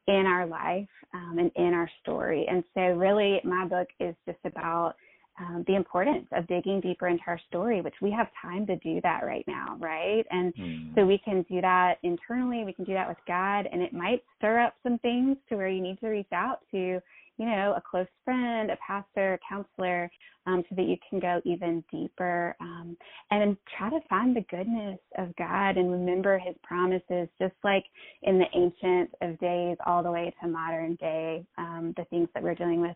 in 0.08 0.26
our 0.26 0.46
life 0.46 0.88
um, 1.14 1.38
and 1.40 1.52
in 1.56 1.74
our 1.74 1.90
story. 2.02 2.46
And 2.50 2.64
so, 2.74 2.82
really, 2.82 3.42
my 3.44 3.66
book 3.66 3.88
is 4.00 4.16
just 4.26 4.40
about 4.46 4.96
um, 5.40 5.66
the 5.68 5.76
importance 5.76 6.28
of 6.32 6.48
digging 6.48 6.80
deeper 6.80 7.08
into 7.08 7.24
our 7.28 7.40
story, 7.50 7.82
which 7.82 7.96
we 8.02 8.10
have 8.12 8.28
time 8.42 8.66
to 8.68 8.78
do 8.78 9.02
that 9.02 9.26
right 9.26 9.44
now, 9.48 9.78
right? 9.80 10.24
And 10.32 10.56
mm. 10.56 10.96
so 10.96 11.06
we 11.06 11.18
can 11.18 11.46
do 11.50 11.60
that 11.62 11.96
internally, 12.04 12.64
we 12.64 12.72
can 12.72 12.86
do 12.86 12.94
that 12.94 13.08
with 13.08 13.18
God, 13.28 13.68
and 13.72 13.82
it 13.82 13.92
might 13.92 14.24
stir 14.38 14.60
up 14.60 14.76
some 14.82 14.98
things 15.00 15.36
to 15.50 15.58
where 15.58 15.68
you 15.68 15.82
need 15.82 16.00
to 16.00 16.08
reach 16.08 16.32
out 16.32 16.60
to, 16.72 17.02
you 17.38 17.46
know, 17.46 17.74
a 17.76 17.82
close 17.82 18.08
friend, 18.24 18.72
a 18.72 18.78
pastor, 18.86 19.34
a 19.34 19.40
counselor, 19.48 20.10
um, 20.48 20.64
so 20.70 20.76
that 20.76 20.86
you 20.86 20.96
can 21.10 21.20
go 21.20 21.42
even 21.44 21.84
deeper 21.92 22.56
um, 22.60 22.96
and 23.32 23.58
try 23.78 23.90
to 23.90 24.00
find 24.10 24.36
the 24.36 24.46
goodness 24.50 25.00
of 25.18 25.36
God 25.36 25.78
and 25.78 25.92
remember 25.92 26.38
His 26.38 26.56
promises, 26.64 27.28
just 27.40 27.56
like 27.64 27.84
in 28.24 28.38
the 28.38 28.46
ancient 28.54 29.12
of 29.22 29.40
days 29.40 29.78
all 29.86 30.04
the 30.04 30.12
way 30.12 30.34
to 30.42 30.48
modern 30.48 30.96
day, 30.96 31.46
um, 31.58 31.94
the 31.98 32.06
things 32.06 32.30
that 32.34 32.44
we're 32.44 32.56
dealing 32.56 32.82
with 32.82 32.96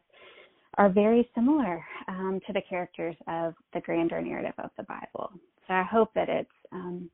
are 0.77 0.89
very 0.89 1.29
similar 1.36 1.84
um, 2.08 2.39
to 2.48 2.53
the 2.53 2.62
characters 2.69 3.15
of 3.27 3.53
the 3.74 3.81
grander 3.81 4.22
narrative 4.22 4.53
of 4.60 4.69
the 4.77 4.84
Bible. 4.84 5.31
So 5.67 5.74
I 5.74 5.84
hope 5.84 6.13
that 6.15 6.29
it's 6.29 6.50
um, 6.72 7.10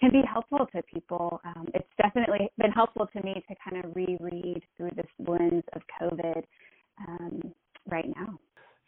can 0.00 0.10
be 0.10 0.22
helpful 0.30 0.66
to 0.74 0.82
people. 0.82 1.40
Um, 1.44 1.68
it's 1.74 1.88
definitely 2.00 2.50
been 2.58 2.70
helpful 2.70 3.08
to 3.12 3.22
me 3.22 3.42
to 3.48 3.54
kind 3.68 3.84
of 3.84 3.94
reread 3.94 4.62
through 4.76 4.90
this 4.96 5.06
lens 5.18 5.64
of 5.74 5.82
COVID 6.00 6.42
um, 7.06 7.54
right 7.90 8.06
now. 8.16 8.38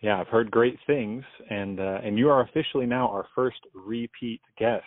Yeah, 0.00 0.18
I've 0.18 0.28
heard 0.28 0.50
great 0.50 0.78
things, 0.86 1.22
and 1.50 1.78
uh, 1.78 1.98
and 2.02 2.18
you 2.18 2.30
are 2.30 2.42
officially 2.42 2.86
now 2.86 3.08
our 3.08 3.26
first 3.34 3.58
repeat 3.74 4.40
guest 4.58 4.84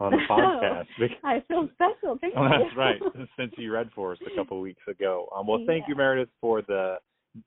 on 0.00 0.12
the 0.12 0.18
podcast. 0.30 0.86
I 1.24 1.42
feel 1.46 1.68
special. 1.74 2.18
Thank 2.20 2.34
you. 2.34 2.48
That's 2.48 2.76
right. 2.76 3.00
Since 3.38 3.52
you 3.56 3.72
read 3.72 3.90
for 3.94 4.12
us 4.12 4.18
a 4.26 4.36
couple 4.36 4.56
of 4.56 4.62
weeks 4.64 4.82
ago. 4.88 5.28
Um, 5.36 5.46
well, 5.46 5.62
thank 5.66 5.82
yeah. 5.82 5.88
you, 5.88 5.96
Meredith, 5.96 6.28
for 6.40 6.62
the 6.62 6.96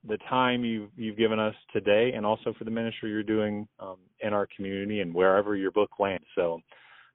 the 0.08 0.16
time 0.28 0.64
you've 0.64 0.90
you've 0.96 1.18
given 1.18 1.38
us 1.38 1.54
today, 1.72 2.12
and 2.14 2.24
also 2.24 2.54
for 2.58 2.64
the 2.64 2.70
ministry 2.70 3.10
you're 3.10 3.22
doing 3.22 3.68
um, 3.78 3.96
in 4.20 4.32
our 4.32 4.48
community 4.56 5.00
and 5.00 5.12
wherever 5.12 5.54
your 5.54 5.70
book 5.70 5.90
lands. 5.98 6.24
So, 6.34 6.60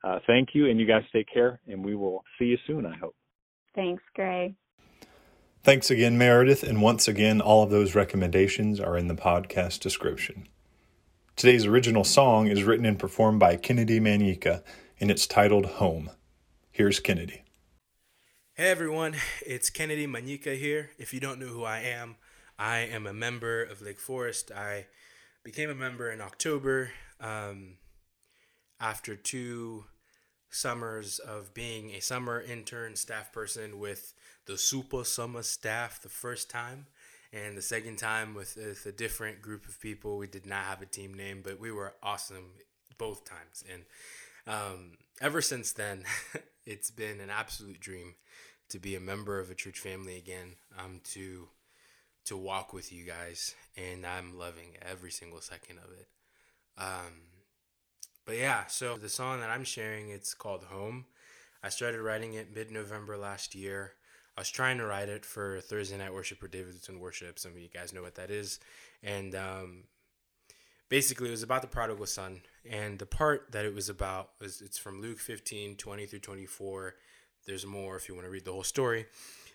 uh, 0.03 0.19
thank 0.27 0.49
you, 0.53 0.69
and 0.69 0.79
you 0.79 0.85
guys 0.85 1.03
take 1.11 1.27
care, 1.31 1.59
and 1.67 1.83
we 1.83 1.95
will 1.95 2.23
see 2.37 2.45
you 2.45 2.57
soon. 2.67 2.85
I 2.85 2.95
hope. 2.97 3.15
Thanks, 3.75 4.03
Gray. 4.15 4.55
Thanks 5.63 5.91
again, 5.91 6.17
Meredith, 6.17 6.63
and 6.63 6.81
once 6.81 7.07
again, 7.07 7.41
all 7.41 7.63
of 7.63 7.69
those 7.69 7.93
recommendations 7.93 8.79
are 8.79 8.97
in 8.97 9.07
the 9.07 9.15
podcast 9.15 9.79
description. 9.81 10.47
Today's 11.35 11.65
original 11.65 12.03
song 12.03 12.47
is 12.47 12.63
written 12.63 12.85
and 12.85 12.97
performed 12.97 13.39
by 13.39 13.57
Kennedy 13.57 13.99
Manyika, 13.99 14.63
and 14.99 15.11
it's 15.11 15.27
titled 15.27 15.65
"Home." 15.65 16.09
Here's 16.71 16.99
Kennedy. 16.99 17.43
Hey 18.55 18.71
everyone, 18.71 19.15
it's 19.45 19.69
Kennedy 19.69 20.07
Manyika 20.07 20.57
here. 20.57 20.89
If 20.97 21.13
you 21.13 21.19
don't 21.19 21.39
know 21.39 21.47
who 21.47 21.63
I 21.63 21.79
am, 21.81 22.15
I 22.57 22.79
am 22.79 23.05
a 23.05 23.13
member 23.13 23.63
of 23.63 23.81
Lake 23.81 23.99
Forest. 23.99 24.51
I 24.51 24.87
became 25.43 25.69
a 25.69 25.75
member 25.75 26.09
in 26.09 26.21
October 26.21 26.91
um, 27.19 27.77
after 28.79 29.15
two 29.15 29.85
summers 30.49 31.19
of 31.19 31.53
being 31.53 31.91
a 31.91 31.99
summer 31.99 32.41
intern 32.41 32.95
staff 32.95 33.31
person 33.31 33.79
with 33.79 34.13
the 34.45 34.57
Super 34.57 35.03
Summer 35.03 35.43
staff 35.43 36.01
the 36.01 36.09
first 36.09 36.49
time. 36.49 36.87
And 37.33 37.57
the 37.57 37.61
second 37.61 37.97
time 37.97 38.33
with, 38.33 38.55
with 38.55 38.85
a 38.85 38.91
different 38.91 39.41
group 39.41 39.67
of 39.67 39.81
people. 39.81 40.17
We 40.17 40.27
did 40.27 40.45
not 40.45 40.63
have 40.63 40.81
a 40.81 40.85
team 40.85 41.13
name, 41.13 41.41
but 41.43 41.59
we 41.59 41.71
were 41.71 41.93
awesome 42.01 42.51
both 42.97 43.25
times. 43.25 43.63
And 43.71 43.83
um, 44.47 44.91
ever 45.21 45.41
since 45.41 45.73
then, 45.73 46.03
it's 46.65 46.89
been 46.89 47.19
an 47.19 47.29
absolute 47.29 47.79
dream 47.79 48.15
to 48.69 48.79
be 48.79 48.95
a 48.95 48.99
member 48.99 49.39
of 49.39 49.49
a 49.49 49.55
church 49.55 49.79
family 49.79 50.17
again, 50.17 50.55
um, 50.77 51.01
to 51.11 51.47
to 52.25 52.35
walk 52.35 52.73
with 52.73 52.91
you 52.91 53.05
guys, 53.05 53.55
and 53.77 54.05
I'm 54.05 54.37
loving 54.37 54.75
every 54.81 55.11
single 55.11 55.39
second 55.39 55.77
of 55.77 55.91
it. 55.91 56.07
Um, 56.77 57.21
but 58.27 58.37
yeah, 58.37 58.65
so 58.67 58.97
the 58.97 59.09
song 59.09 59.39
that 59.39 59.49
I'm 59.49 59.63
sharing, 59.63 60.09
it's 60.09 60.33
called 60.33 60.65
Home. 60.65 61.05
I 61.63 61.69
started 61.69 62.01
writing 62.01 62.33
it 62.33 62.53
mid-November 62.53 63.17
last 63.17 63.55
year. 63.55 63.93
I 64.37 64.41
was 64.41 64.49
trying 64.49 64.77
to 64.79 64.85
write 64.85 65.07
it 65.07 65.25
for 65.25 65.61
Thursday 65.61 65.97
Night 65.97 66.13
Worship 66.13 66.43
or 66.43 66.49
Davidson 66.49 66.99
Worship. 66.99 67.39
Some 67.39 67.53
of 67.53 67.59
you 67.59 67.69
guys 67.73 67.93
know 67.93 68.01
what 68.03 68.15
that 68.15 68.29
is, 68.29 68.59
and 69.01 69.33
um, 69.33 69.83
basically 70.89 71.29
it 71.29 71.31
was 71.31 71.41
about 71.41 71.61
the 71.61 71.69
prodigal 71.69 72.05
son. 72.05 72.41
And 72.69 72.99
the 72.99 73.05
part 73.05 73.53
that 73.53 73.65
it 73.65 73.73
was 73.73 73.87
about 73.87 74.31
was 74.41 74.61
it's 74.61 74.77
from 74.77 75.01
Luke 75.01 75.19
15, 75.19 75.77
20 75.77 76.05
through 76.05 76.19
24. 76.19 76.95
There's 77.45 77.65
more 77.65 77.95
if 77.95 78.09
you 78.09 78.13
want 78.13 78.27
to 78.27 78.31
read 78.31 78.43
the 78.43 78.51
whole 78.51 78.63
story, 78.63 79.05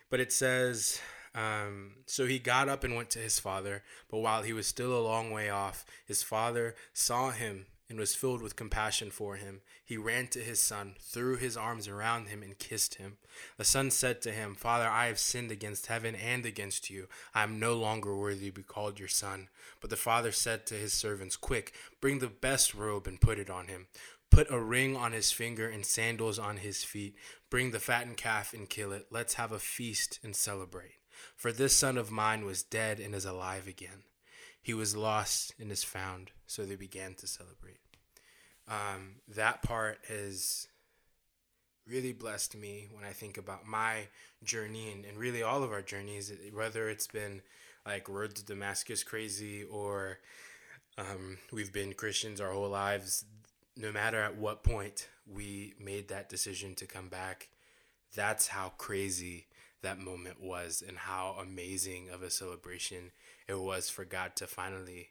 but 0.09 0.19
it 0.19 0.33
says 0.33 0.99
um, 1.35 1.93
so 2.07 2.27
he 2.27 2.39
got 2.39 2.69
up 2.69 2.85
and 2.85 2.95
went 2.95 3.11
to 3.11 3.19
his 3.19 3.39
father. 3.39 3.83
But 4.11 4.19
while 4.19 4.43
he 4.43 4.53
was 4.53 4.67
still 4.67 4.99
a 4.99 5.07
long 5.07 5.31
way 5.31 5.51
off, 5.51 5.85
his 6.07 6.23
father 6.23 6.75
saw 6.93 7.31
him 7.31 7.67
and 7.93 8.01
was 8.01 8.15
filled 8.15 8.41
with 8.41 8.57
compassion 8.57 9.11
for 9.11 9.37
him. 9.37 9.61
He 9.85 9.99
ran 9.99 10.29
to 10.29 10.39
his 10.39 10.59
son, 10.59 10.95
threw 10.99 11.37
his 11.37 11.59
arms 11.59 11.87
around 11.87 12.29
him, 12.29 12.43
and 12.43 12.59
kissed 12.59 12.95
him. 12.95 13.19
The 13.59 13.65
son 13.65 13.91
said 13.91 14.23
to 14.23 14.33
him, 14.33 14.55
Father, 14.55 14.89
I 14.89 15.09
have 15.09 15.19
sinned 15.19 15.51
against 15.51 15.89
heaven 15.89 16.15
and 16.15 16.47
against 16.47 16.89
you. 16.89 17.09
I 17.35 17.43
am 17.43 17.61
no 17.61 17.75
longer 17.75 18.17
worthy 18.17 18.47
to 18.47 18.53
be 18.53 18.63
called 18.63 18.99
your 18.99 19.09
son. 19.09 19.51
But 19.79 19.91
the 19.91 19.97
father 19.97 20.33
said 20.33 20.65
to 20.67 20.75
his 20.75 20.95
servants, 20.95 21.37
Quick, 21.37 21.75
bring 22.01 22.21
the 22.21 22.29
best 22.29 22.75
robe 22.75 23.07
and 23.07 23.21
put 23.21 23.39
it 23.39 23.51
on 23.51 23.67
him. 23.67 23.89
Put 24.31 24.51
a 24.51 24.59
ring 24.59 24.97
on 24.97 25.13
his 25.13 25.31
finger 25.31 25.69
and 25.69 25.85
sandals 25.85 26.39
on 26.39 26.57
his 26.57 26.83
feet. 26.85 27.15
Bring 27.51 27.73
the 27.73 27.79
fattened 27.79 28.17
calf 28.17 28.55
and 28.55 28.71
kill 28.71 28.93
it. 28.93 29.09
Let's 29.11 29.35
have 29.35 29.53
a 29.53 29.59
feast 29.59 30.19
and 30.25 30.35
celebrate. 30.35 30.95
For 31.37 31.53
this 31.53 31.77
son 31.77 31.99
of 31.99 32.11
mine 32.11 32.47
was 32.47 32.63
dead 32.63 33.01
and 33.01 33.15
is 33.15 33.27
alive 33.27 33.69
again. 33.69 34.05
He 34.63 34.73
was 34.73 34.97
lost 34.97 35.53
and 35.61 35.71
is 35.71 35.85
found. 35.85 36.31
So 36.47 36.65
they 36.65 36.77
began 36.77 37.13
to 37.17 37.27
celebrate. 37.27 37.82
Um, 38.73 39.17
that 39.29 39.63
part 39.63 39.99
has 40.09 40.67
really 41.87 42.15
blessed 42.15 42.57
me 42.57 42.89
when 42.91 43.05
I 43.05 43.11
think 43.11 43.37
about 43.37 43.67
my 43.67 44.07
journey 44.43 44.91
and, 44.91 45.05
and 45.05 45.19
really 45.19 45.43
all 45.43 45.63
of 45.63 45.73
our 45.73 45.83
journeys, 45.83 46.33
whether 46.55 46.89
it's 46.89 47.07
been 47.07 47.43
like 47.85 48.09
Road 48.09 48.35
to 48.37 48.45
Damascus 48.45 49.05
crazy 49.05 49.65
or 49.65 50.21
um, 50.97 51.37
we've 51.53 51.73
been 51.73 51.93
Christians 51.93 52.41
our 52.41 52.53
whole 52.53 52.69
lives. 52.69 53.27
No 53.77 53.93
matter 53.93 54.23
at 54.23 54.37
what 54.37 54.63
point 54.63 55.09
we 55.31 55.75
made 55.79 56.09
that 56.09 56.31
decision 56.31 56.75
to 56.77 56.87
come 56.87 57.09
back, 57.09 57.49
that's 58.15 58.49
how 58.49 58.73
crazy 58.79 59.49
that 59.83 59.99
moment 59.99 60.41
was 60.41 60.83
and 60.87 60.97
how 60.97 61.37
amazing 61.41 62.09
of 62.09 62.23
a 62.23 62.31
celebration 62.31 63.11
it 63.49 63.59
was 63.59 63.91
for 63.91 64.05
God 64.07 64.35
to 64.37 64.47
finally 64.47 65.09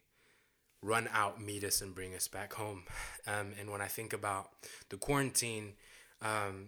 run 0.82 1.08
out, 1.14 1.42
meet 1.42 1.64
us, 1.64 1.82
and 1.82 1.94
bring 1.94 2.16
us 2.16 2.28
back 2.28 2.54
home. 2.54 2.84
Um, 3.28 3.54
and 3.60 3.70
when 3.70 3.82
I 3.82 3.88
think 3.88 4.14
about 4.14 4.50
the 4.90 4.98
quarantine, 4.98 5.74
um, 6.22 6.68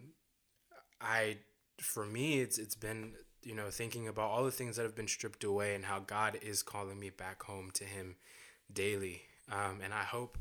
I, 1.02 1.38
for 1.80 2.06
me, 2.06 2.40
it's 2.40 2.58
it's 2.58 2.76
been 2.76 3.14
you 3.44 3.56
know 3.56 3.70
thinking 3.70 4.08
about 4.08 4.30
all 4.30 4.44
the 4.44 4.52
things 4.52 4.76
that 4.78 4.84
have 4.84 4.96
been 4.96 5.08
stripped 5.08 5.44
away 5.44 5.76
and 5.76 5.86
how 5.86 6.00
God 6.00 6.38
is 6.42 6.64
calling 6.64 7.00
me 7.00 7.10
back 7.10 7.44
home 7.44 7.72
to 7.76 7.84
Him 7.84 8.16
daily. 8.72 9.24
Um, 9.52 9.80
and 9.84 9.94
I 9.94 10.04
hope 10.04 10.38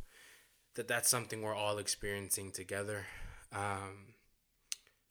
that 0.74 0.88
that's 0.88 1.08
something 1.08 1.42
we're 1.42 1.54
all 1.54 1.78
experiencing 1.78 2.52
together. 2.52 3.06
Um, 3.52 4.14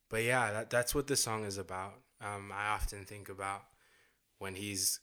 but 0.10 0.24
yeah, 0.24 0.52
that, 0.52 0.70
that's 0.70 0.96
what 0.96 1.08
this 1.08 1.24
song 1.24 1.46
is 1.46 1.58
about. 1.58 1.94
Um, 2.20 2.52
I 2.54 2.70
often 2.70 3.06
think 3.06 3.30
about 3.30 3.64
when 4.40 4.56
he's 4.56 5.00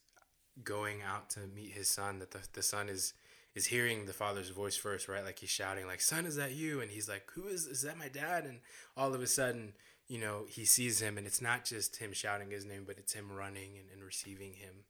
going 0.64 1.02
out 1.02 1.30
to 1.30 1.40
meet 1.54 1.72
his 1.72 1.88
son 1.88 2.18
that 2.18 2.32
the, 2.32 2.40
the 2.52 2.62
son 2.62 2.88
is 2.88 3.14
is 3.58 3.66
hearing 3.66 4.06
the 4.06 4.12
father's 4.12 4.50
voice 4.50 4.76
first 4.76 5.08
right 5.08 5.24
like 5.24 5.38
he's 5.40 5.50
shouting 5.50 5.86
like 5.86 6.00
son 6.00 6.24
is 6.24 6.36
that 6.36 6.52
you 6.52 6.80
and 6.80 6.90
he's 6.90 7.08
like 7.08 7.24
who 7.34 7.46
is 7.46 7.66
is 7.66 7.82
that 7.82 7.98
my 7.98 8.08
dad 8.08 8.44
and 8.44 8.60
all 8.96 9.12
of 9.14 9.20
a 9.20 9.26
sudden 9.26 9.74
you 10.08 10.18
know, 10.18 10.44
he 10.48 10.64
sees 10.64 11.00
him, 11.00 11.18
and 11.18 11.26
it's 11.26 11.42
not 11.42 11.64
just 11.64 11.96
him 11.96 12.12
shouting 12.12 12.50
his 12.50 12.64
name, 12.64 12.84
but 12.86 12.98
it's 12.98 13.12
him 13.12 13.30
running 13.30 13.76
and, 13.78 13.88
and 13.92 14.02
receiving 14.02 14.54
him. 14.54 14.84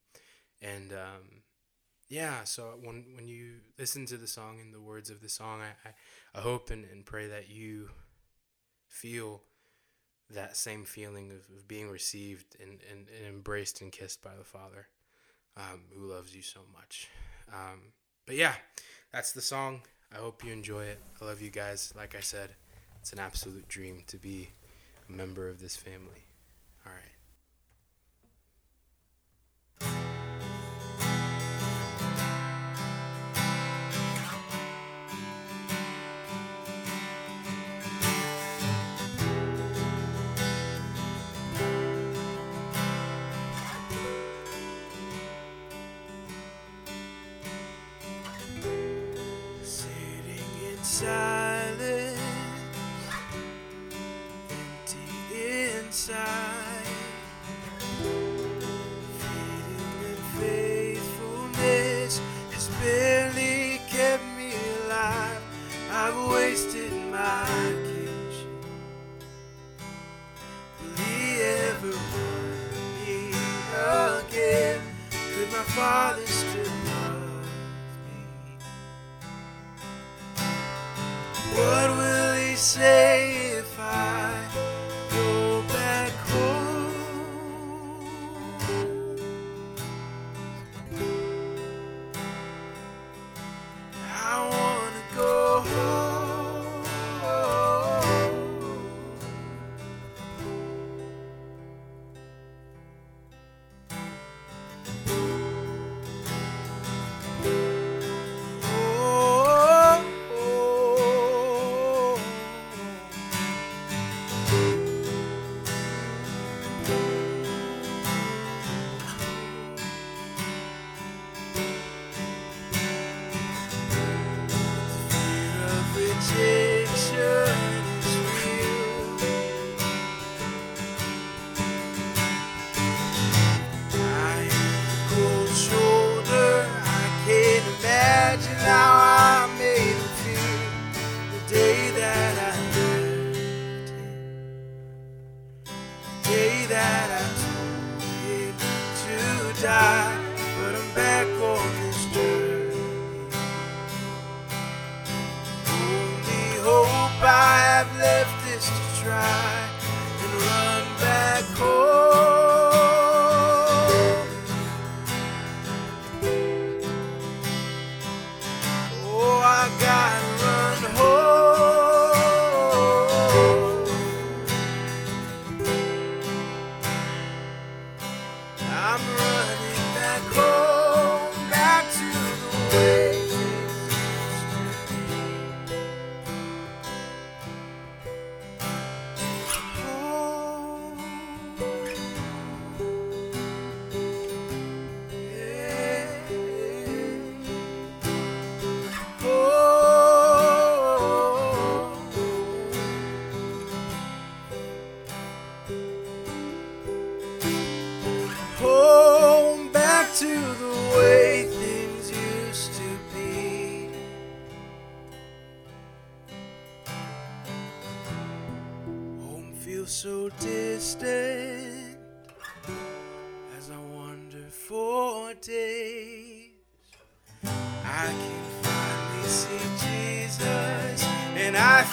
And 0.63 0.93
um, 0.93 1.43
yeah, 2.09 2.45
so 2.45 2.75
when 2.81 3.05
when 3.17 3.27
you 3.27 3.55
listen 3.79 4.07
to 4.07 4.17
the 4.17 4.29
song 4.29 4.61
and 4.61 4.73
the 4.73 4.81
words 4.81 5.11
of 5.11 5.21
the 5.21 5.29
song, 5.29 5.61
I, 5.61 5.89
I, 5.89 6.39
I 6.39 6.41
hope 6.41 6.71
and, 6.71 6.85
and 6.85 7.05
pray 7.05 7.27
that 7.27 7.51
you 7.51 7.91
feel 8.87 9.43
that 10.31 10.57
same 10.57 10.85
feeling 10.85 11.31
of, 11.31 11.57
of 11.57 11.67
being 11.67 11.89
received 11.91 12.57
and, 12.61 12.81
and, 12.91 13.07
and 13.19 13.27
embraced 13.27 13.81
and 13.81 13.91
kissed 13.91 14.23
by 14.23 14.37
the 14.39 14.45
Father 14.45 14.87
um, 15.57 15.83
who 15.93 16.07
loves 16.07 16.37
you 16.37 16.43
so 16.43 16.61
much. 16.73 17.09
Um, 17.53 17.93
but 18.29 18.37
yeah, 18.37 18.53
that's 19.11 19.33
the 19.33 19.41
song. 19.41 19.81
I 20.15 20.19
hope 20.19 20.45
you 20.45 20.53
enjoy 20.53 20.85
it. 20.85 21.01
I 21.21 21.25
love 21.25 21.41
you 21.41 21.49
guys. 21.49 21.95
Like 21.97 22.15
I 22.15 22.21
said, 22.21 22.51
it's 23.01 23.11
an 23.13 23.19
absolute 23.19 23.67
dream 23.69 24.03
to 24.07 24.19
be 24.19 24.51
a 25.09 25.13
member 25.13 25.49
of 25.49 25.61
this 25.61 25.77
family. 25.77 26.27
All 26.87 26.93
right. 26.93 27.18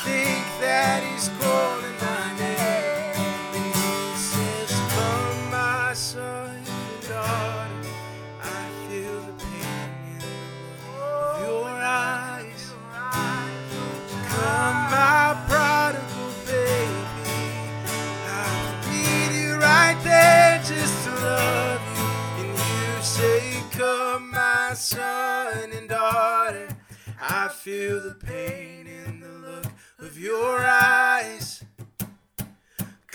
Think 0.04 0.46
that 0.60 1.04
He's 1.04 1.30
calling 1.40 1.75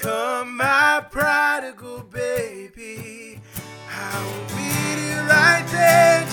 Come, 0.01 0.57
my 0.57 1.05
prodigal 1.11 2.05
baby. 2.11 3.39
I 3.91 4.25
will 4.25 4.57
meet 4.57 5.11
you 5.11 5.21
right 5.29 5.67
there 5.71 6.30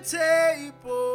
table. 0.00 1.05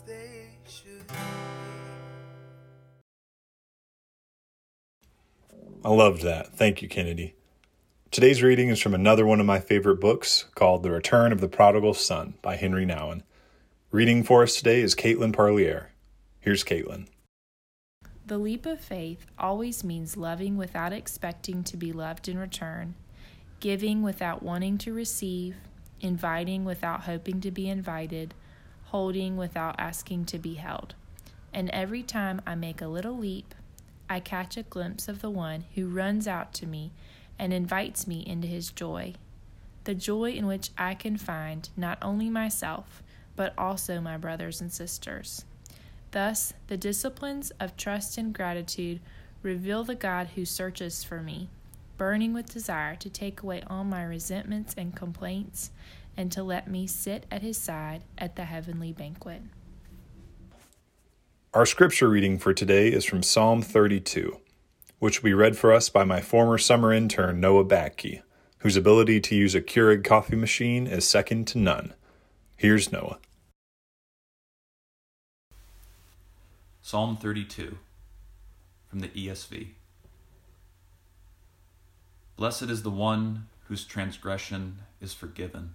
As 0.00 0.06
they 0.06 0.48
should 0.68 1.06
be. 1.06 1.14
I 5.84 5.88
loved 5.88 6.22
that. 6.22 6.54
Thank 6.54 6.82
you, 6.82 6.88
Kennedy. 6.88 7.34
Today's 8.10 8.42
reading 8.42 8.68
is 8.68 8.80
from 8.80 8.94
another 8.94 9.26
one 9.26 9.40
of 9.40 9.46
my 9.46 9.60
favorite 9.60 10.00
books 10.00 10.46
called 10.54 10.82
The 10.82 10.90
Return 10.90 11.32
of 11.32 11.40
the 11.40 11.48
Prodigal 11.48 11.94
Son 11.94 12.34
by 12.42 12.56
Henri 12.56 12.86
Nouwen. 12.86 13.22
Reading 13.90 14.22
for 14.22 14.42
us 14.42 14.56
today 14.56 14.80
is 14.80 14.94
Caitlin 14.94 15.32
Parlier. 15.32 15.90
Here's 16.40 16.64
Caitlin. 16.64 17.06
The 18.26 18.38
leap 18.38 18.66
of 18.66 18.80
faith 18.80 19.26
always 19.38 19.82
means 19.82 20.16
loving 20.16 20.56
without 20.56 20.92
expecting 20.92 21.64
to 21.64 21.76
be 21.76 21.92
loved 21.92 22.28
in 22.28 22.38
return, 22.38 22.94
giving 23.58 24.02
without 24.02 24.42
wanting 24.42 24.78
to 24.78 24.92
receive, 24.92 25.56
inviting 26.00 26.64
without 26.64 27.02
hoping 27.02 27.40
to 27.40 27.50
be 27.50 27.68
invited, 27.68 28.34
holding 28.90 29.36
without 29.36 29.76
asking 29.78 30.24
to 30.26 30.38
be 30.38 30.54
held. 30.54 30.94
And 31.52 31.70
every 31.70 32.02
time 32.02 32.42
I 32.46 32.54
make 32.54 32.80
a 32.80 32.88
little 32.88 33.16
leap, 33.16 33.54
I 34.08 34.20
catch 34.20 34.56
a 34.56 34.64
glimpse 34.64 35.08
of 35.08 35.20
the 35.20 35.30
one 35.30 35.64
who 35.74 35.86
runs 35.86 36.26
out 36.26 36.52
to 36.54 36.66
me 36.66 36.92
and 37.38 37.52
invites 37.52 38.06
me 38.06 38.24
into 38.26 38.48
his 38.48 38.70
joy. 38.70 39.14
The 39.84 39.94
joy 39.94 40.32
in 40.32 40.46
which 40.46 40.70
I 40.76 40.94
can 40.94 41.16
find 41.16 41.68
not 41.76 41.98
only 42.02 42.28
myself, 42.28 43.02
but 43.36 43.54
also 43.56 44.00
my 44.00 44.16
brothers 44.16 44.60
and 44.60 44.72
sisters. 44.72 45.44
Thus, 46.10 46.52
the 46.66 46.76
disciplines 46.76 47.52
of 47.60 47.76
trust 47.76 48.18
and 48.18 48.34
gratitude 48.34 49.00
reveal 49.42 49.84
the 49.84 49.94
God 49.94 50.30
who 50.34 50.44
searches 50.44 51.04
for 51.04 51.22
me, 51.22 51.48
burning 51.96 52.34
with 52.34 52.52
desire 52.52 52.96
to 52.96 53.08
take 53.08 53.42
away 53.42 53.62
all 53.68 53.84
my 53.84 54.02
resentments 54.02 54.74
and 54.76 54.94
complaints, 54.94 55.70
and 56.16 56.30
to 56.32 56.42
let 56.42 56.68
me 56.68 56.86
sit 56.86 57.26
at 57.30 57.42
his 57.42 57.56
side 57.56 58.04
at 58.18 58.36
the 58.36 58.44
heavenly 58.44 58.92
banquet. 58.92 59.42
Our 61.52 61.66
scripture 61.66 62.08
reading 62.08 62.38
for 62.38 62.54
today 62.54 62.88
is 62.88 63.04
from 63.04 63.22
Psalm 63.22 63.62
32, 63.62 64.38
which 64.98 65.22
will 65.22 65.28
be 65.28 65.34
read 65.34 65.56
for 65.56 65.72
us 65.72 65.88
by 65.88 66.04
my 66.04 66.20
former 66.20 66.58
summer 66.58 66.92
intern, 66.92 67.40
Noah 67.40 67.64
Batke, 67.64 68.22
whose 68.58 68.76
ability 68.76 69.20
to 69.20 69.34
use 69.34 69.54
a 69.54 69.60
Keurig 69.60 70.04
coffee 70.04 70.36
machine 70.36 70.86
is 70.86 71.08
second 71.08 71.46
to 71.48 71.58
none. 71.58 71.94
Here's 72.56 72.92
Noah. 72.92 73.18
Psalm 76.82 77.16
32 77.16 77.78
from 78.88 79.00
the 79.00 79.08
ESV. 79.08 79.68
Blessed 82.36 82.62
is 82.64 82.82
the 82.82 82.90
one 82.90 83.46
whose 83.68 83.84
transgression 83.84 84.78
is 85.00 85.14
forgiven, 85.14 85.74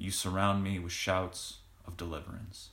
You 0.00 0.12
surround 0.12 0.62
me 0.62 0.78
with 0.78 0.92
shouts 0.92 1.56
of 1.84 1.96
deliverance. 1.96 2.70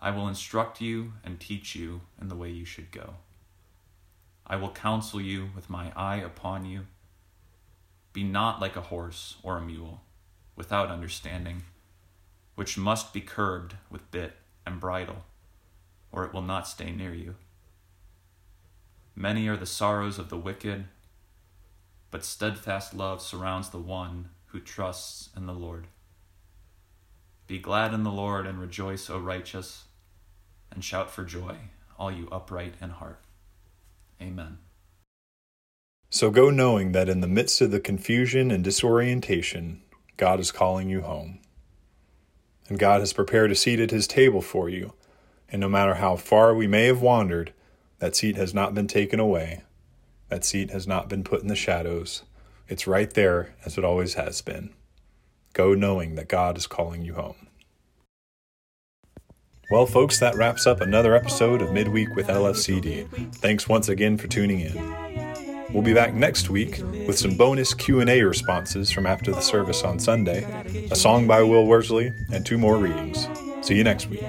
I 0.00 0.10
will 0.10 0.26
instruct 0.26 0.80
you 0.80 1.12
and 1.22 1.38
teach 1.38 1.76
you 1.76 2.00
in 2.20 2.26
the 2.26 2.34
way 2.34 2.50
you 2.50 2.64
should 2.64 2.90
go. 2.90 3.14
I 4.44 4.56
will 4.56 4.70
counsel 4.70 5.20
you 5.20 5.50
with 5.54 5.70
my 5.70 5.92
eye 5.94 6.16
upon 6.16 6.64
you. 6.64 6.86
Be 8.12 8.24
not 8.24 8.60
like 8.60 8.74
a 8.74 8.80
horse 8.80 9.36
or 9.44 9.56
a 9.56 9.62
mule, 9.62 10.00
without 10.56 10.90
understanding, 10.90 11.62
which 12.56 12.76
must 12.76 13.14
be 13.14 13.20
curbed 13.20 13.76
with 13.88 14.10
bit 14.10 14.32
and 14.66 14.80
bridle, 14.80 15.24
or 16.10 16.24
it 16.24 16.34
will 16.34 16.42
not 16.42 16.66
stay 16.66 16.90
near 16.90 17.14
you. 17.14 17.36
Many 19.14 19.46
are 19.46 19.56
the 19.56 19.66
sorrows 19.66 20.18
of 20.18 20.30
the 20.30 20.36
wicked, 20.36 20.86
but 22.10 22.24
steadfast 22.24 22.92
love 22.92 23.22
surrounds 23.22 23.68
the 23.68 23.78
one 23.78 24.30
who 24.52 24.60
trusts 24.60 25.30
in 25.34 25.46
the 25.46 25.52
Lord. 25.52 25.86
Be 27.46 27.58
glad 27.58 27.92
in 27.92 28.04
the 28.04 28.12
Lord 28.12 28.46
and 28.46 28.60
rejoice, 28.60 29.08
O 29.10 29.18
righteous, 29.18 29.84
and 30.70 30.84
shout 30.84 31.10
for 31.10 31.24
joy, 31.24 31.56
all 31.98 32.12
you 32.12 32.28
upright 32.30 32.74
in 32.80 32.90
heart. 32.90 33.24
Amen. 34.20 34.58
So 36.10 36.30
go 36.30 36.50
knowing 36.50 36.92
that 36.92 37.08
in 37.08 37.22
the 37.22 37.26
midst 37.26 37.62
of 37.62 37.70
the 37.70 37.80
confusion 37.80 38.50
and 38.50 38.62
disorientation, 38.62 39.82
God 40.18 40.38
is 40.38 40.52
calling 40.52 40.90
you 40.90 41.00
home. 41.00 41.40
And 42.68 42.78
God 42.78 43.00
has 43.00 43.14
prepared 43.14 43.50
a 43.50 43.56
seat 43.56 43.80
at 43.80 43.90
his 43.90 44.06
table 44.06 44.42
for 44.42 44.68
you. 44.68 44.92
And 45.50 45.60
no 45.60 45.68
matter 45.68 45.94
how 45.94 46.16
far 46.16 46.54
we 46.54 46.66
may 46.66 46.86
have 46.86 47.00
wandered, 47.00 47.52
that 47.98 48.14
seat 48.14 48.36
has 48.36 48.52
not 48.52 48.74
been 48.74 48.86
taken 48.86 49.18
away. 49.18 49.62
That 50.28 50.44
seat 50.44 50.70
has 50.70 50.86
not 50.86 51.08
been 51.08 51.24
put 51.24 51.42
in 51.42 51.48
the 51.48 51.56
shadows. 51.56 52.22
It's 52.72 52.86
right 52.86 53.12
there 53.12 53.54
as 53.66 53.76
it 53.76 53.84
always 53.84 54.14
has 54.14 54.40
been. 54.40 54.70
Go 55.52 55.74
knowing 55.74 56.14
that 56.14 56.26
God 56.26 56.56
is 56.56 56.66
calling 56.66 57.02
you 57.02 57.12
home. 57.12 57.48
Well, 59.70 59.84
folks, 59.84 60.18
that 60.20 60.36
wraps 60.36 60.66
up 60.66 60.80
another 60.80 61.14
episode 61.14 61.60
of 61.60 61.70
Midweek 61.70 62.16
with 62.16 62.28
LFCD. 62.28 63.34
Thanks 63.34 63.68
once 63.68 63.90
again 63.90 64.16
for 64.16 64.26
tuning 64.26 64.60
in. 64.60 65.66
We'll 65.74 65.82
be 65.82 65.92
back 65.92 66.14
next 66.14 66.48
week 66.48 66.78
with 67.06 67.18
some 67.18 67.36
bonus 67.36 67.74
Q&A 67.74 68.22
responses 68.22 68.90
from 68.90 69.04
after 69.04 69.32
the 69.32 69.42
service 69.42 69.82
on 69.82 69.98
Sunday, 69.98 70.42
a 70.90 70.96
song 70.96 71.26
by 71.26 71.42
Will 71.42 71.66
Worsley, 71.66 72.14
and 72.32 72.46
two 72.46 72.56
more 72.56 72.78
readings. 72.78 73.28
See 73.60 73.74
you 73.74 73.84
next 73.84 74.08
week. 74.08 74.24